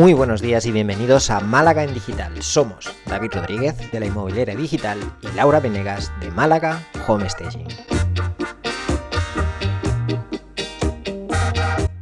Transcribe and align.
Muy 0.00 0.14
buenos 0.14 0.40
días 0.40 0.64
y 0.64 0.72
bienvenidos 0.72 1.28
a 1.28 1.40
Málaga 1.40 1.84
en 1.84 1.92
Digital. 1.92 2.42
Somos 2.42 2.90
David 3.04 3.32
Rodríguez 3.34 3.76
de 3.92 4.00
la 4.00 4.06
Inmobiliaria 4.06 4.56
Digital 4.56 4.98
y 5.20 5.36
Laura 5.36 5.60
Venegas 5.60 6.10
de 6.22 6.30
Málaga 6.30 6.82
Home 7.06 7.28
Staging. 7.28 7.68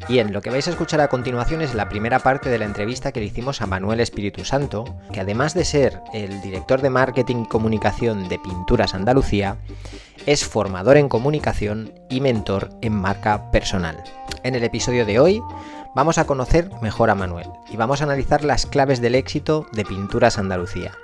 Bien, 0.08 0.32
lo 0.32 0.40
que 0.40 0.50
vais 0.50 0.68
a 0.68 0.70
escuchar 0.70 1.00
a 1.00 1.08
continuación 1.08 1.60
es 1.60 1.74
la 1.74 1.88
primera 1.88 2.20
parte 2.20 2.50
de 2.50 2.60
la 2.60 2.66
entrevista 2.66 3.10
que 3.10 3.18
le 3.18 3.26
hicimos 3.26 3.62
a 3.62 3.66
Manuel 3.66 3.98
Espíritu 3.98 4.44
Santo, 4.44 4.84
que 5.12 5.18
además 5.18 5.54
de 5.54 5.64
ser 5.64 6.00
el 6.14 6.40
director 6.40 6.80
de 6.80 6.90
marketing 6.90 7.42
y 7.42 7.48
comunicación 7.48 8.28
de 8.28 8.38
Pinturas 8.38 8.94
Andalucía, 8.94 9.58
es 10.24 10.44
formador 10.44 10.98
en 10.98 11.08
comunicación 11.08 11.92
y 12.08 12.20
mentor 12.20 12.70
en 12.80 12.94
marca 12.94 13.50
personal. 13.50 14.04
En 14.44 14.54
el 14.54 14.62
episodio 14.62 15.04
de 15.04 15.18
hoy 15.18 15.42
vamos 15.98 16.18
a 16.18 16.28
conocer 16.28 16.70
mejor 16.80 17.10
a 17.10 17.16
Manuel 17.16 17.48
y 17.68 17.76
vamos 17.76 18.00
a 18.00 18.04
analizar 18.04 18.44
las 18.44 18.66
claves 18.66 19.00
del 19.00 19.16
éxito 19.16 19.66
de 19.72 19.84
Pinturas 19.84 20.38
Andalucía, 20.38 20.96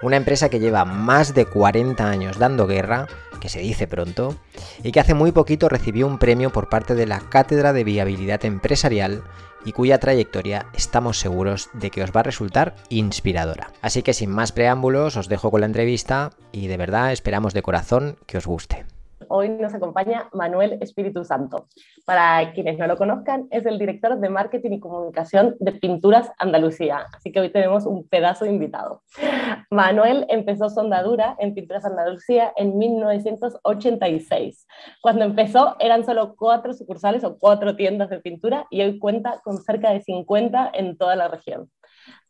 una 0.00 0.14
empresa 0.14 0.48
que 0.48 0.60
lleva 0.60 0.84
más 0.84 1.34
de 1.34 1.44
40 1.44 2.08
años 2.08 2.38
dando 2.38 2.68
guerra, 2.68 3.08
que 3.40 3.48
se 3.48 3.58
dice 3.58 3.88
pronto, 3.88 4.36
y 4.84 4.92
que 4.92 5.00
hace 5.00 5.12
muy 5.12 5.32
poquito 5.32 5.68
recibió 5.68 6.06
un 6.06 6.20
premio 6.20 6.52
por 6.52 6.68
parte 6.68 6.94
de 6.94 7.04
la 7.04 7.18
Cátedra 7.18 7.72
de 7.72 7.82
Viabilidad 7.82 8.44
Empresarial 8.44 9.24
y 9.64 9.72
cuya 9.72 9.98
trayectoria 9.98 10.66
estamos 10.72 11.18
seguros 11.18 11.68
de 11.72 11.90
que 11.90 12.04
os 12.04 12.12
va 12.12 12.20
a 12.20 12.22
resultar 12.22 12.76
inspiradora. 12.90 13.72
Así 13.82 14.04
que 14.04 14.14
sin 14.14 14.30
más 14.30 14.52
preámbulos 14.52 15.16
os 15.16 15.28
dejo 15.28 15.50
con 15.50 15.62
la 15.62 15.66
entrevista 15.66 16.30
y 16.52 16.68
de 16.68 16.76
verdad 16.76 17.10
esperamos 17.10 17.54
de 17.54 17.62
corazón 17.62 18.18
que 18.26 18.38
os 18.38 18.46
guste 18.46 18.86
hoy 19.28 19.48
nos 19.48 19.74
acompaña 19.74 20.28
Manuel 20.32 20.78
Espíritu 20.80 21.24
Santo. 21.24 21.66
Para 22.04 22.52
quienes 22.52 22.78
no 22.78 22.86
lo 22.86 22.96
conozcan, 22.96 23.48
es 23.50 23.66
el 23.66 23.78
director 23.78 24.18
de 24.18 24.28
marketing 24.28 24.72
y 24.72 24.80
comunicación 24.80 25.56
de 25.60 25.72
Pinturas 25.72 26.30
Andalucía, 26.38 27.06
así 27.14 27.32
que 27.32 27.40
hoy 27.40 27.50
tenemos 27.50 27.86
un 27.86 28.06
pedazo 28.08 28.44
de 28.44 28.52
invitado. 28.52 29.02
Manuel 29.70 30.26
empezó 30.28 30.68
soldadura 30.70 31.36
en 31.38 31.54
Pinturas 31.54 31.84
Andalucía 31.84 32.52
en 32.56 32.78
1986. 32.78 34.66
Cuando 35.02 35.24
empezó 35.24 35.76
eran 35.78 36.04
solo 36.04 36.34
cuatro 36.36 36.72
sucursales 36.72 37.24
o 37.24 37.38
cuatro 37.38 37.76
tiendas 37.76 38.10
de 38.10 38.20
pintura 38.20 38.66
y 38.70 38.82
hoy 38.82 38.98
cuenta 38.98 39.40
con 39.44 39.58
cerca 39.58 39.90
de 39.90 40.00
50 40.02 40.70
en 40.74 40.96
toda 40.96 41.16
la 41.16 41.28
región. 41.28 41.70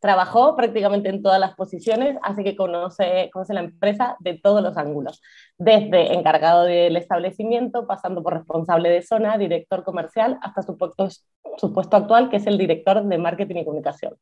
Trabajó 0.00 0.56
prácticamente 0.56 1.08
en 1.08 1.22
todas 1.22 1.40
las 1.40 1.54
posiciones, 1.54 2.16
así 2.22 2.44
que 2.44 2.56
conoce, 2.56 3.30
conoce 3.32 3.54
la 3.54 3.60
empresa 3.60 4.16
de 4.20 4.38
todos 4.38 4.62
los 4.62 4.76
ángulos, 4.76 5.20
desde 5.58 6.14
encargado 6.14 6.64
del 6.64 6.96
establecimiento, 6.96 7.86
pasando 7.86 8.22
por 8.22 8.34
responsable 8.34 8.90
de 8.90 9.02
zona, 9.02 9.38
director 9.38 9.84
comercial, 9.84 10.38
hasta 10.42 10.62
su 10.62 10.76
puesto, 10.76 11.08
su 11.56 11.72
puesto 11.72 11.96
actual, 11.96 12.30
que 12.30 12.36
es 12.36 12.46
el 12.46 12.58
director 12.58 13.02
de 13.02 13.18
marketing 13.18 13.56
y 13.56 13.64
comunicación. 13.64 14.14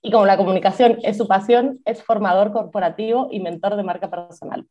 Y 0.00 0.12
como 0.12 0.26
la 0.26 0.36
comunicación 0.36 0.98
es 1.02 1.16
su 1.16 1.26
pasión, 1.26 1.80
es 1.84 2.04
formador 2.04 2.52
corporativo 2.52 3.28
y 3.32 3.40
mentor 3.40 3.74
de 3.74 3.82
marca 3.82 4.08
personal. 4.08 4.64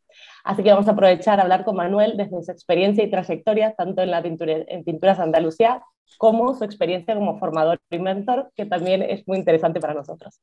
Así 0.46 0.64
que 0.64 0.72
vamos 0.72 0.88
a 0.88 0.92
aprovechar 0.92 1.40
a 1.40 1.44
hablar 1.44 1.66
con 1.66 1.76
Manuel 1.76 2.16
desde 2.16 2.42
su 2.44 2.52
experiencia 2.52 3.04
y 3.04 3.12
trayectoria, 3.12 3.74
tanto 3.76 4.02
en, 4.02 4.12
la 4.12 4.24
pintura, 4.24 4.54
en 4.68 4.86
Pinturas 4.86 5.20
Andalucía 5.20 5.82
como 6.18 6.54
su 6.56 6.64
experiencia 6.64 7.16
como 7.16 7.38
formador 7.40 7.80
y 7.90 8.00
mentor, 8.00 8.52
que 8.56 8.66
también 8.66 9.02
es 9.02 9.28
muy 9.28 9.38
interesante 9.38 9.80
para 9.80 9.94
nosotros. 9.94 10.40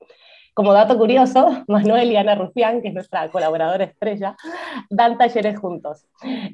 Como 0.55 0.73
dato 0.73 0.97
curioso, 0.97 1.65
Manuel 1.69 2.13
y 2.13 2.17
Ana 2.17 2.37
Rufián, 2.37 2.81
que 2.81 2.89
es 2.89 2.95
nuestra 2.95 3.29
colaboradora 3.31 3.85
estrella, 3.85 4.37
dan 4.89 5.19
talleres 5.19 5.59
juntos. 5.59 6.07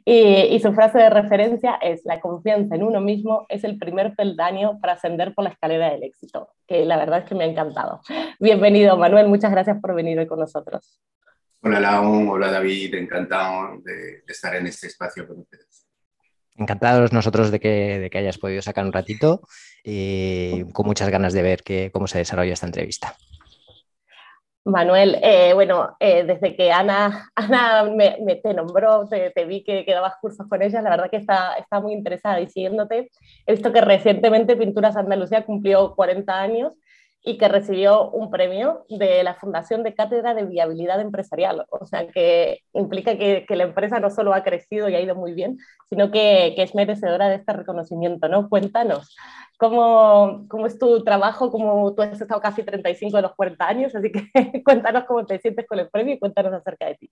Y, 0.04 0.58
su 0.60 0.72
frase 0.72 0.98
de 0.98 1.10
referencia 1.10 1.74
es, 1.82 2.00
la 2.04 2.20
confianza 2.20 2.74
en 2.74 2.82
uno 2.82 3.00
mismo 3.00 3.46
es 3.48 3.62
el 3.64 3.78
primer 3.78 4.14
peldaño 4.14 4.78
para 4.80 4.94
ascender 4.94 5.34
por 5.34 5.44
la 5.44 5.50
escalera 5.50 5.90
del 5.90 6.02
éxito, 6.02 6.48
que 6.66 6.84
la 6.86 6.96
verdad 6.96 7.20
es 7.20 7.24
que 7.26 7.34
me 7.34 7.44
ha 7.44 7.46
encantado. 7.46 8.00
Bienvenido, 8.38 8.96
Manuel, 8.96 9.28
muchas 9.28 9.50
gracias 9.50 9.78
por 9.80 9.94
venir 9.94 10.18
hoy 10.18 10.26
con 10.26 10.38
nosotros. 10.38 10.98
Hola, 11.62 11.78
Lau, 11.78 12.30
hola, 12.30 12.50
David, 12.50 12.94
encantado 12.94 13.82
de, 13.84 14.22
estar 14.26 14.54
en 14.56 14.66
este 14.66 14.86
espacio 14.86 15.28
con 15.28 15.40
ustedes. 15.40 15.79
Encantados 16.60 17.12
nosotros 17.14 17.50
de 17.50 17.58
que, 17.58 17.98
de 17.98 18.10
que 18.10 18.18
hayas 18.18 18.36
podido 18.36 18.60
sacar 18.60 18.84
un 18.84 18.92
ratito 18.92 19.40
y 19.82 20.70
con 20.72 20.86
muchas 20.86 21.08
ganas 21.08 21.32
de 21.32 21.40
ver 21.40 21.62
que, 21.62 21.90
cómo 21.90 22.06
se 22.06 22.18
desarrolla 22.18 22.52
esta 22.52 22.66
entrevista. 22.66 23.16
Manuel, 24.66 25.18
eh, 25.22 25.52
bueno, 25.54 25.96
eh, 25.98 26.22
desde 26.24 26.54
que 26.54 26.70
Ana, 26.70 27.30
Ana 27.34 27.84
me, 27.84 28.36
te 28.42 28.52
nombró, 28.52 29.08
te, 29.08 29.44
vi 29.46 29.64
que, 29.64 29.86
que, 29.86 29.92
dabas 29.94 30.16
cursos 30.20 30.46
con 30.48 30.60
ella, 30.60 30.82
la 30.82 30.90
verdad 30.90 31.10
que 31.10 31.16
está, 31.16 31.54
está 31.54 31.80
muy 31.80 31.94
interesada 31.94 32.40
y 32.42 32.46
siguiéndote. 32.46 33.10
He 33.46 33.52
visto 33.52 33.72
que 33.72 33.80
recientemente 33.80 34.56
Pinturas 34.56 34.96
Andalucía 34.96 35.46
cumplió 35.46 35.94
40 35.94 36.38
años 36.38 36.74
y 37.22 37.36
que 37.36 37.48
recibió 37.48 38.10
un 38.10 38.30
premio 38.30 38.86
de 38.88 39.22
la 39.22 39.34
Fundación 39.34 39.82
de 39.82 39.94
Cátedra 39.94 40.32
de 40.34 40.44
Viabilidad 40.44 41.00
Empresarial. 41.00 41.66
O 41.68 41.84
sea, 41.84 42.08
que 42.08 42.62
implica 42.72 43.18
que, 43.18 43.44
que 43.46 43.56
la 43.56 43.64
empresa 43.64 44.00
no 44.00 44.10
solo 44.10 44.32
ha 44.32 44.42
crecido 44.42 44.88
y 44.88 44.94
ha 44.94 45.00
ido 45.00 45.14
muy 45.14 45.34
bien, 45.34 45.58
sino 45.90 46.10
que, 46.10 46.54
que 46.56 46.62
es 46.62 46.74
merecedora 46.74 47.28
de 47.28 47.36
este 47.36 47.52
reconocimiento. 47.52 48.26
¿no? 48.28 48.48
Cuéntanos, 48.48 49.14
¿cómo, 49.58 50.46
¿cómo, 50.48 50.66
es 50.66 50.78
tu 50.78 51.04
trabajo? 51.04 51.50
Como 51.50 51.94
tú 51.94 52.00
has 52.00 52.20
estado 52.20 52.40
casi 52.40 52.62
35 52.62 53.16
de 53.16 53.22
los 53.22 53.34
40 53.34 53.68
años, 53.68 53.94
así 53.94 54.10
que 54.10 54.30
cuéntanos 54.64 55.04
cómo 55.04 55.26
te 55.26 55.38
sientes 55.40 55.66
con 55.66 55.78
el 55.78 55.90
premio 55.90 56.14
y 56.14 56.18
cuéntanos 56.18 56.54
acerca 56.54 56.86
de 56.86 56.94
ti. 56.94 57.10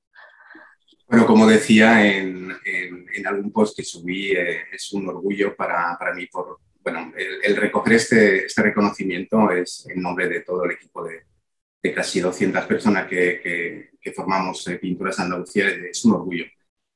Bueno, 1.07 1.27
como 1.27 1.47
decía 1.47 2.05
en, 2.05 2.51
en, 2.65 3.27
algún 3.27 3.51
post 3.51 3.77
que 3.77 3.83
subí, 3.83 4.31
eh, 4.31 4.59
es 4.73 4.93
un 4.93 5.09
orgullo 5.09 5.57
para, 5.57 5.97
para 5.99 6.15
mí 6.15 6.27
por, 6.27 6.59
bueno, 6.83 7.13
el, 7.17 7.57
recoger 7.57 7.95
este, 7.95 8.47
este, 8.47 8.63
reconocimiento 8.63 9.51
es 9.51 9.87
en 9.89 10.01
nombre 10.01 10.29
de 10.29 10.41
todo 10.41 10.65
el 10.65 10.73
equipo 10.73 11.05
de, 11.05 11.25
casi 11.95 12.21
200 12.21 12.65
personas 12.67 13.07
que, 13.07 13.91
formamos 14.15 14.67
eh, 14.69 14.77
Pinturas 14.77 15.21
Andalucía, 15.21 15.69
es 15.69 16.05
un 16.05 16.13
orgullo. 16.13 16.45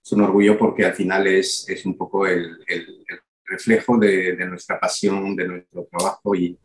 Es 0.02 0.12
un 0.12 0.22
orgullo 0.22 0.58
porque 0.58 0.84
al 0.84 0.94
final 0.94 1.26
es, 1.26 1.68
es 1.68 1.84
un 1.84 1.96
poco 1.96 2.26
el, 2.26 2.58
reflejo 3.44 3.98
de, 3.98 4.34
nuestra 4.46 4.80
pasión, 4.80 5.36
de 5.36 5.46
nuestro 5.46 5.84
trabajo 5.90 6.34
y, 6.34 6.58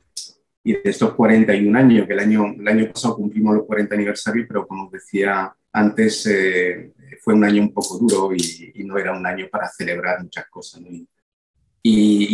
y, 0.63 0.73
de 0.73 0.81
estos 0.85 1.13
41 1.15 1.77
años, 1.77 2.07
que 2.07 2.13
el 2.13 2.19
año, 2.19 2.55
el 2.57 2.67
año 2.67 2.91
pasado 2.91 3.17
cumplimos 3.17 3.55
los 3.55 3.65
40 3.65 3.95
aniversarios, 3.95 4.45
pero 4.47 4.65
como 4.65 4.85
os 4.85 4.91
decía 4.91 5.53
antes, 5.73 6.25
eh, 6.27 6.93
fue 7.21 7.33
un 7.33 7.43
año 7.43 7.61
un 7.61 7.73
poco 7.73 7.97
duro 7.97 8.33
y, 8.33 8.83
no 8.85 8.97
era 8.97 9.11
un 9.11 9.25
año 9.25 9.47
para 9.51 9.67
celebrar 9.67 10.23
muchas 10.23 10.47
cosas. 10.49 10.81
Y, 10.81 11.07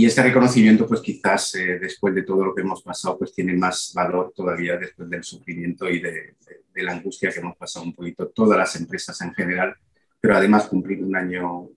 este 0.06 0.24
reconocimiento, 0.24 0.88
pues 0.88 1.02
quizás 1.02 1.56
eh, 1.56 1.80
después 1.80 2.16
de 2.16 2.24
todo 2.24 2.46
lo 2.46 2.56
que 2.56 2.62
hemos 2.62 2.81
pasado, 2.81 3.18
pues 3.18 3.34
tiene 3.34 3.53
más 3.53 3.91
valor 3.94 4.31
todavía 4.36 4.78
después 4.78 5.09
del 5.09 5.24
sufrimiento 5.24 5.90
y 5.90 6.00
de, 6.00 6.36
la 6.75 6.94
angustia 6.94 7.30
que 7.30 7.40
hemos 7.40 7.56
pasado 7.56 7.86
un 7.86 7.94
poquito 7.94 8.30
todas 8.30 8.58
las 8.58 8.75
empresas 8.75 9.19
en 9.22 9.34
general, 9.34 9.75
pero 10.19 10.36
además 10.36 10.68
cumplir 10.68 11.03
un 11.03 11.16
año, 11.16 11.69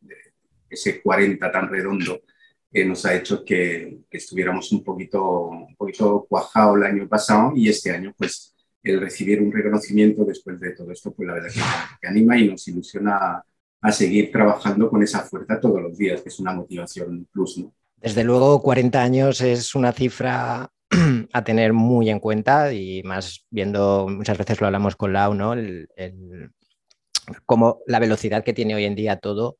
ese 0.70 1.02
40 1.02 1.52
tan 1.52 1.68
redondo, 1.68 2.22
que 2.72 2.84
nos 2.84 3.04
ha 3.04 3.14
hecho 3.14 3.44
que, 3.44 3.98
estuviéramos 4.10 4.72
un 4.72 4.82
poquito, 4.82 5.48
un 5.48 5.76
poquito 5.76 6.26
cuajados 6.28 6.76
el 6.76 6.84
año 6.84 7.08
pasado 7.08 7.52
y 7.54 7.68
este 7.68 7.90
año, 7.90 8.14
pues 8.16 8.54
el 8.82 9.00
recibir 9.00 9.42
un 9.42 9.52
reconocimiento 9.52 10.24
después 10.24 10.58
de 10.60 10.70
todo 10.72 10.92
esto, 10.92 11.12
pues 11.12 11.26
la 11.26 11.34
verdad 11.34 11.50
que, 11.52 11.60
que 12.00 12.08
anima 12.08 12.38
y 12.38 12.48
nos 12.48 12.66
ilusiona 12.68 13.42
a 13.80 13.92
seguir 13.92 14.32
trabajando 14.32 14.88
con 14.90 15.02
esa 15.02 15.20
fuerza 15.20 15.60
todos 15.60 15.80
los 15.82 15.96
días, 15.96 16.22
que 16.22 16.28
es 16.28 16.38
una 16.38 16.52
motivación 16.52 17.26
plus. 17.32 17.64
Desde 17.96 18.24
luego, 18.24 18.62
40 18.62 19.02
años 19.02 19.40
es 19.40 19.74
una 19.74 19.92
cifra 19.92 20.70
a 21.32 21.44
tener 21.44 21.72
muy 21.72 22.10
en 22.10 22.20
cuenta 22.20 22.72
y 22.72 23.02
más 23.02 23.46
viendo, 23.50 24.06
muchas 24.08 24.38
veces 24.38 24.60
lo 24.60 24.66
hablamos 24.66 24.96
con 24.96 25.12
Lau, 25.12 25.34
¿no? 25.34 25.54
El, 25.54 25.88
como 27.44 27.80
la 27.86 27.98
velocidad 27.98 28.44
que 28.44 28.52
tiene 28.52 28.74
hoy 28.74 28.84
en 28.84 28.94
día 28.94 29.16
todo 29.16 29.56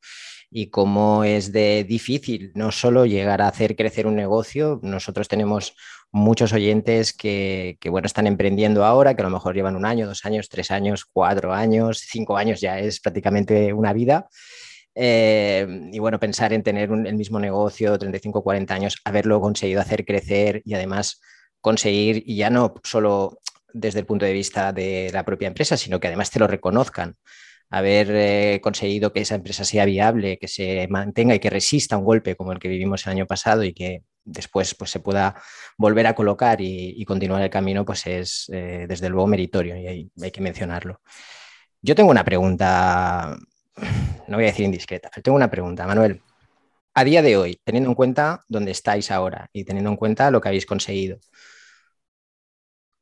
y 0.49 0.69
cómo 0.69 1.23
es 1.23 1.51
de 1.51 1.83
difícil 1.83 2.51
no 2.55 2.71
solo 2.71 3.05
llegar 3.05 3.41
a 3.41 3.47
hacer 3.47 3.75
crecer 3.75 4.07
un 4.07 4.15
negocio, 4.15 4.79
nosotros 4.81 5.27
tenemos 5.27 5.75
muchos 6.11 6.53
oyentes 6.53 7.13
que, 7.13 7.77
bueno, 7.89 8.05
están 8.05 8.27
emprendiendo 8.27 8.85
ahora, 8.85 9.15
que 9.15 9.21
a 9.21 9.25
lo 9.25 9.31
mejor 9.31 9.55
llevan 9.55 9.75
un 9.75 9.85
año, 9.85 10.07
dos 10.07 10.25
años, 10.25 10.49
tres 10.49 10.71
años, 10.71 11.05
cuatro 11.05 11.53
años, 11.53 11.99
cinco 11.99 12.37
años, 12.37 12.61
ya 12.61 12.79
es 12.79 12.99
prácticamente 12.99 13.73
una 13.73 13.93
vida. 13.93 14.27
Eh, 14.95 15.89
y 15.91 15.99
bueno, 15.99 16.19
pensar 16.19 16.53
en 16.53 16.63
tener 16.63 16.89
el 16.89 17.15
mismo 17.15 17.39
negocio, 17.39 17.97
35, 17.99 18.41
40 18.41 18.73
años, 18.73 18.97
haberlo 19.03 19.39
conseguido 19.41 19.81
hacer 19.81 20.05
crecer 20.05 20.61
y 20.65 20.73
además 20.73 21.21
conseguir, 21.61 22.23
y 22.25 22.37
ya 22.37 22.49
no 22.49 22.75
solo 22.83 23.39
desde 23.73 23.99
el 23.99 24.05
punto 24.05 24.25
de 24.25 24.33
vista 24.33 24.73
de 24.73 25.11
la 25.13 25.23
propia 25.23 25.47
empresa, 25.49 25.77
sino 25.77 25.99
que 25.99 26.07
además 26.07 26.31
te 26.31 26.39
lo 26.39 26.47
reconozcan 26.47 27.15
haber 27.69 28.11
eh, 28.11 28.61
conseguido 28.61 29.11
que 29.11 29.21
esa 29.21 29.35
empresa 29.35 29.65
sea 29.65 29.85
viable, 29.85 30.37
que 30.37 30.47
se 30.47 30.87
mantenga 30.89 31.35
y 31.35 31.39
que 31.39 31.49
resista 31.49 31.97
un 31.97 32.05
golpe 32.05 32.35
como 32.35 32.51
el 32.51 32.59
que 32.59 32.69
vivimos 32.69 33.05
el 33.05 33.11
año 33.11 33.25
pasado 33.25 33.63
y 33.63 33.73
que 33.73 34.03
después 34.23 34.75
pues, 34.75 34.91
se 34.91 34.99
pueda 34.99 35.35
volver 35.77 36.07
a 36.07 36.15
colocar 36.15 36.59
y, 36.61 37.03
continuar 37.05 37.41
el 37.41 37.49
camino, 37.49 37.85
pues 37.85 38.05
es 38.07 38.49
eh, 38.53 38.85
desde 38.87 39.09
luego 39.09 39.27
meritorio 39.27 39.75
y 39.77 39.87
hay, 39.87 40.11
hay, 40.21 40.31
que 40.31 40.41
mencionarlo. 40.41 41.01
Yo 41.81 41.95
tengo 41.95 42.11
una 42.11 42.23
pregunta, 42.23 43.37
no 44.27 44.37
voy 44.37 44.45
a 44.45 44.47
decir 44.47 44.65
indiscreta, 44.65 45.09
pero 45.13 45.23
tengo 45.23 45.35
una 45.35 45.49
pregunta, 45.49 45.87
Manuel. 45.87 46.21
A 46.93 47.03
día 47.03 47.21
de 47.21 47.37
hoy, 47.37 47.61
teniendo 47.63 47.89
en 47.89 47.95
cuenta 47.95 48.43
dónde 48.47 48.71
estáis 48.71 49.11
ahora 49.11 49.49
y 49.53 49.63
teniendo 49.65 49.91
en 49.91 49.97
cuenta 49.97 50.31
lo 50.31 50.41
que 50.41 50.49
habéis 50.49 50.65
conseguido, 50.65 51.19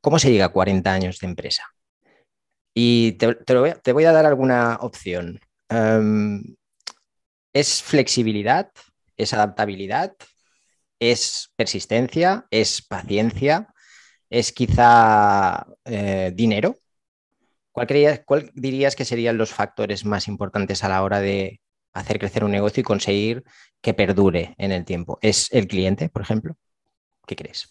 ¿cómo 0.00 0.18
se 0.18 0.30
llega 0.30 0.46
a 0.46 0.50
40 0.50 0.92
años 0.92 1.18
de 1.18 1.26
empresa? 1.26 1.75
Y 2.78 3.12
te, 3.12 3.92
voy, 3.92 4.04
a 4.04 4.12
dar 4.12 4.26
alguna 4.26 4.76
opción. 4.82 5.40
Em, 5.70 6.44
¿Es 7.54 7.82
flexibilidad? 7.82 8.70
¿Es 9.16 9.32
adaptabilidad? 9.32 10.14
¿Es 11.00 11.54
persistencia? 11.56 12.46
¿Es 12.50 12.82
paciencia? 12.82 13.68
¿Es 14.28 14.52
quizá 14.52 15.66
eh, 15.86 16.32
dinero? 16.34 16.76
¿Cuál, 17.72 17.88
¿Cuál 18.26 18.50
dirías 18.52 18.94
que 18.94 19.06
serían 19.06 19.38
los 19.38 19.54
factores 19.54 20.04
más 20.04 20.28
importantes 20.28 20.84
a 20.84 20.90
la 20.90 21.02
hora 21.02 21.20
de 21.20 21.62
hacer 21.94 22.18
crecer 22.18 22.44
un 22.44 22.50
negocio 22.50 22.82
y 22.82 22.84
conseguir 22.84 23.44
que 23.80 23.94
perdure 23.94 24.54
en 24.58 24.72
el 24.72 24.84
tiempo? 24.84 25.18
¿Es 25.22 25.50
el 25.50 25.66
cliente, 25.66 26.10
por 26.10 26.20
ejemplo? 26.20 26.58
¿Qué 27.26 27.36
crees? 27.36 27.70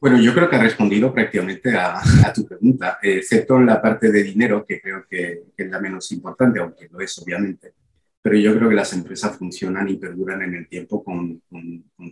Bueno, 0.00 0.20
yo 0.20 0.32
creo 0.32 0.48
que 0.48 0.54
ha 0.54 0.62
respondido 0.62 1.12
prácticamente 1.12 1.74
a, 1.76 2.00
tu 2.32 2.46
pregunta, 2.46 2.98
excepto 3.02 3.56
en 3.56 3.66
la 3.66 3.82
parte 3.82 4.12
de 4.12 4.22
dinero, 4.22 4.64
que 4.64 4.80
creo 4.80 5.04
que, 5.08 5.42
es 5.56 5.68
la 5.68 5.80
menos 5.80 6.12
importante, 6.12 6.60
aunque 6.60 6.88
lo 6.88 7.00
es 7.00 7.18
obviamente. 7.18 7.74
Pero 8.22 8.36
yo 8.36 8.56
creo 8.56 8.68
que 8.68 8.74
las 8.76 8.92
empresas 8.92 9.36
funcionan 9.36 9.88
y 9.88 9.96
perduran 9.96 10.42
en 10.42 10.54
el 10.54 10.68
tiempo 10.68 11.02
con, 11.02 11.42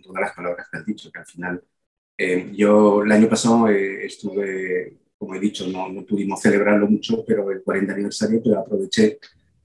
todas 0.03 0.21
las 0.21 0.33
palabras 0.35 0.67
que 0.69 0.77
has 0.77 0.85
dicho, 0.85 1.11
que 1.11 1.19
al 1.19 1.25
final 1.25 1.63
eh, 2.17 2.51
yo 2.53 3.03
el 3.03 3.11
año 3.11 3.29
pasado 3.29 3.69
eh, 3.69 4.05
estuve, 4.05 4.97
como 5.17 5.35
he 5.35 5.39
dicho, 5.39 5.67
no, 5.67 5.87
no, 5.89 6.05
pudimos 6.05 6.41
celebrarlo 6.41 6.87
mucho, 6.87 7.23
pero 7.25 7.49
el 7.51 7.63
40 7.63 7.93
aniversario, 7.93 8.41
pero 8.43 8.59
aproveché 8.59 9.17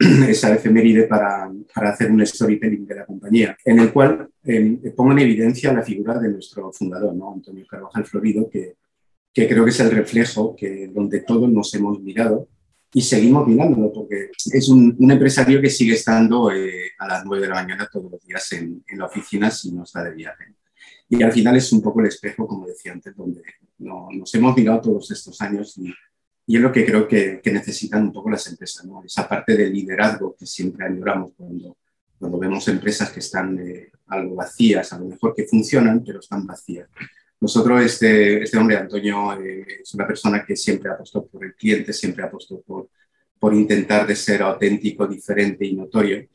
esa 0.28 0.54
efeméride 0.54 1.04
para, 1.04 1.50
para, 1.74 1.90
hacer 1.90 2.10
un 2.10 2.24
storytelling 2.26 2.86
de 2.86 2.94
la 2.96 3.06
compañía, 3.06 3.56
en 3.64 3.78
el 3.78 3.92
cual 3.92 4.28
eh, 4.44 4.92
pongo 4.96 5.12
en 5.12 5.20
evidencia 5.20 5.72
la 5.72 5.82
figura 5.82 6.18
de 6.18 6.28
nuestro 6.28 6.72
fundador. 6.72 7.14
Antonio 7.34 7.66
Carvajal 7.66 8.04
Florido, 8.04 8.48
que, 8.50 8.76
que 9.32 9.48
creo 9.48 9.64
que 9.64 9.70
es 9.70 9.80
el 9.80 9.90
reflejo 9.90 10.54
que, 10.56 10.88
donde 10.88 11.20
todos 11.20 11.50
nos 11.50 11.72
hemos 11.74 12.00
mirado 12.00 12.48
y 12.94 13.00
seguimos 13.00 13.46
mirándolo, 13.46 13.90
porque 13.92 14.30
es 14.52 14.68
un, 14.68 14.96
empresario 15.10 15.60
que 15.60 15.70
sigue 15.70 15.94
estando 15.94 16.50
eh, 16.52 16.90
a 16.98 17.08
las 17.08 17.24
9 17.24 17.42
de 17.42 17.48
la 17.48 17.62
mañana 17.62 17.88
todos 17.90 18.12
los 18.12 18.22
días 18.22 18.52
en, 18.52 18.84
en, 18.86 18.98
la 18.98 19.06
oficina 19.06 19.50
si 19.50 19.72
no 19.72 19.84
está 19.84 20.04
de 20.04 20.14
viaje. 20.14 20.44
Y 21.08 21.22
al 21.22 21.32
final 21.32 21.56
es 21.56 21.72
un 21.72 21.80
poco 21.80 22.00
el 22.00 22.06
espejo, 22.06 22.46
como 22.46 22.66
decía 22.66 22.92
antes, 22.92 23.14
donde 23.16 23.42
no, 23.78 24.08
nos 24.12 24.34
hemos 24.34 24.56
mirado 24.56 24.80
todos 24.80 25.10
estos 25.10 25.40
años 25.40 25.78
y 26.46 26.56
es 26.56 26.62
lo 26.62 26.72
que 26.72 26.84
creo 26.84 27.06
que, 27.06 27.40
necesitan 27.44 28.04
un 28.04 28.12
poco 28.12 28.30
las 28.30 28.46
empresas, 28.48 28.84
¿no? 28.84 29.02
esa 29.04 29.28
parte 29.28 29.56
de 29.56 29.70
liderazgo 29.70 30.34
que 30.36 30.46
siempre 30.46 30.86
añoramos 30.86 31.32
cuando, 31.36 31.76
cuando 32.18 32.38
vemos 32.38 32.66
empresas 32.68 33.10
que 33.10 33.20
están 33.20 33.58
eh, 33.58 33.90
algo 34.08 34.34
vacías, 34.34 34.92
a 34.92 34.98
lo 34.98 35.06
mejor 35.06 35.34
que 35.34 35.44
funcionan, 35.44 36.02
pero 36.04 36.20
están 36.20 36.46
vacías. 36.46 36.88
Nosotros, 37.40 37.82
este, 37.82 38.42
este 38.42 38.58
hombre, 38.58 38.76
Antonio, 38.76 39.40
eh, 39.40 39.66
es 39.82 39.94
una 39.94 40.06
persona 40.06 40.44
que 40.44 40.56
siempre 40.56 40.90
ha 40.90 40.94
apostado 40.94 41.26
por 41.26 41.44
el 41.44 41.54
cliente, 41.54 41.92
siempre 41.92 42.22
ha 42.22 42.26
apostado 42.26 42.60
por, 42.62 42.88
por 43.38 43.54
intentar 43.54 44.06
de 44.06 44.16
ser 44.16 44.42
auténtico, 44.42 45.06
diferente 45.06 45.64
y 45.64 45.74
notorio. 45.74 46.26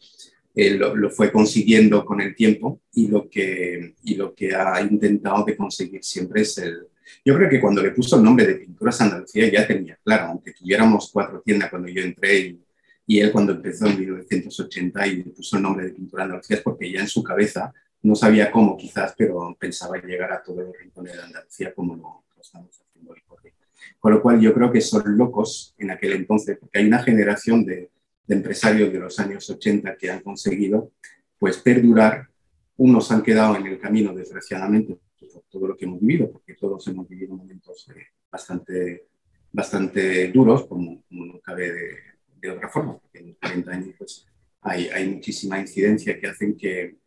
Lo, 0.56 0.95
lo, 0.95 1.12
fue 1.12 1.31
consiguiendo 1.31 2.04
con 2.04 2.19
el 2.19 2.36
tiempo 2.36 2.81
y 2.94 3.07
lo, 3.09 3.30
que, 3.30 3.94
y 4.04 4.15
lo 4.15 4.33
que 4.33 4.56
ha 4.56 4.81
intentado 4.81 5.45
de 5.45 5.56
conseguir 5.56 6.04
siempre 6.04 6.42
es 6.42 6.57
el, 6.57 6.88
yo 7.24 7.36
creo 7.36 7.50
que 7.50 7.62
cuando 7.62 7.81
le 7.81 7.92
puso 7.92 8.18
el 8.18 8.24
nombre 8.24 8.45
de 8.45 8.56
Pinturas 8.56 9.00
Andalucía 9.01 9.51
ya 9.51 9.68
tenía 9.68 9.98
claro, 10.04 10.27
aunque 10.27 10.54
tuviéramos 10.54 11.09
cuatro 11.12 11.42
tiendas 11.42 11.69
cuando 11.69 11.88
yo 11.88 12.01
entré 12.01 12.39
y, 12.39 12.62
y 13.07 13.19
él 13.19 13.31
cuando 13.31 13.54
empezó 13.54 13.86
en 13.88 14.00
1980 14.00 15.07
y 15.07 15.15
le 15.18 15.31
puso 15.31 15.57
el 15.57 15.63
nombre 15.63 15.86
de 15.86 15.92
Pintura 15.94 16.24
Andalucía 16.24 16.57
es 16.57 16.63
porque 16.63 16.92
ya 16.92 17.00
en 17.00 17.07
su 17.07 17.24
cabeza 17.24 17.74
no 18.01 18.15
sabía 18.15 18.51
cómo 18.51 18.77
quizás, 18.77 19.13
pero 19.18 19.56
pensaba 19.59 19.98
llegar 19.98 20.31
a 20.31 20.44
todos 20.44 20.65
los 20.65 20.77
rincones 20.77 21.13
de 21.13 21.21
Andalucía 21.24 21.74
como 21.74 21.95
lo, 21.95 22.24
estamos 22.42 22.69
haciendo 22.81 23.12
hoy 23.12 23.19
por. 23.27 23.39
Con 24.00 24.13
lo 24.13 24.21
cual 24.21 24.39
yo 24.39 24.54
creo 24.54 24.71
que 24.71 24.81
son 24.81 25.18
locos 25.18 25.74
en 25.77 25.92
aquel 25.92 26.13
entonces, 26.13 26.57
porque 26.59 26.80
hay 26.80 26.86
una 26.86 27.01
generación 27.01 27.65
de, 27.65 27.89
de 28.27 28.36
empresarios 28.36 28.92
de 28.92 29.00
los 29.00 29.19
años 29.19 29.50
80 29.50 29.95
que 29.98 30.12
han 30.12 30.19
conseguido 30.19 30.92
pues 31.39 31.57
perdurar, 31.57 32.27
unos 32.77 33.12
han 33.12 33.24
quedado 33.24 33.56
en 33.56 33.65
el 33.65 33.80
camino 33.80 34.13
desgraciadamente 34.13 34.98
por 35.25 35.44
todo 35.50 35.68
lo 35.68 35.78
que 35.78 35.86
hemos 35.86 36.00
vivido, 36.00 36.31
porque 36.31 36.54
todos 36.56 36.88
hemos 36.88 37.08
vivido 37.08 37.36
momentos 37.36 37.90
eh, 37.90 38.08
bastante, 38.31 39.08
bastante 39.52 40.31
duros, 40.31 40.66
como, 40.66 41.04
no 41.10 41.40
cabe 41.40 41.72
de, 42.40 42.50
otra 42.50 42.69
forma, 42.69 42.98
porque 42.98 43.19
en 43.19 43.34
40 43.34 43.72
años 43.72 43.96
pues, 43.98 44.25
hay, 44.62 44.88
hay 44.88 45.10
muchísima 45.10 45.60
incidencia 45.60 46.18
que 46.19 46.28
hacen 46.28 46.56
que, 46.56 46.98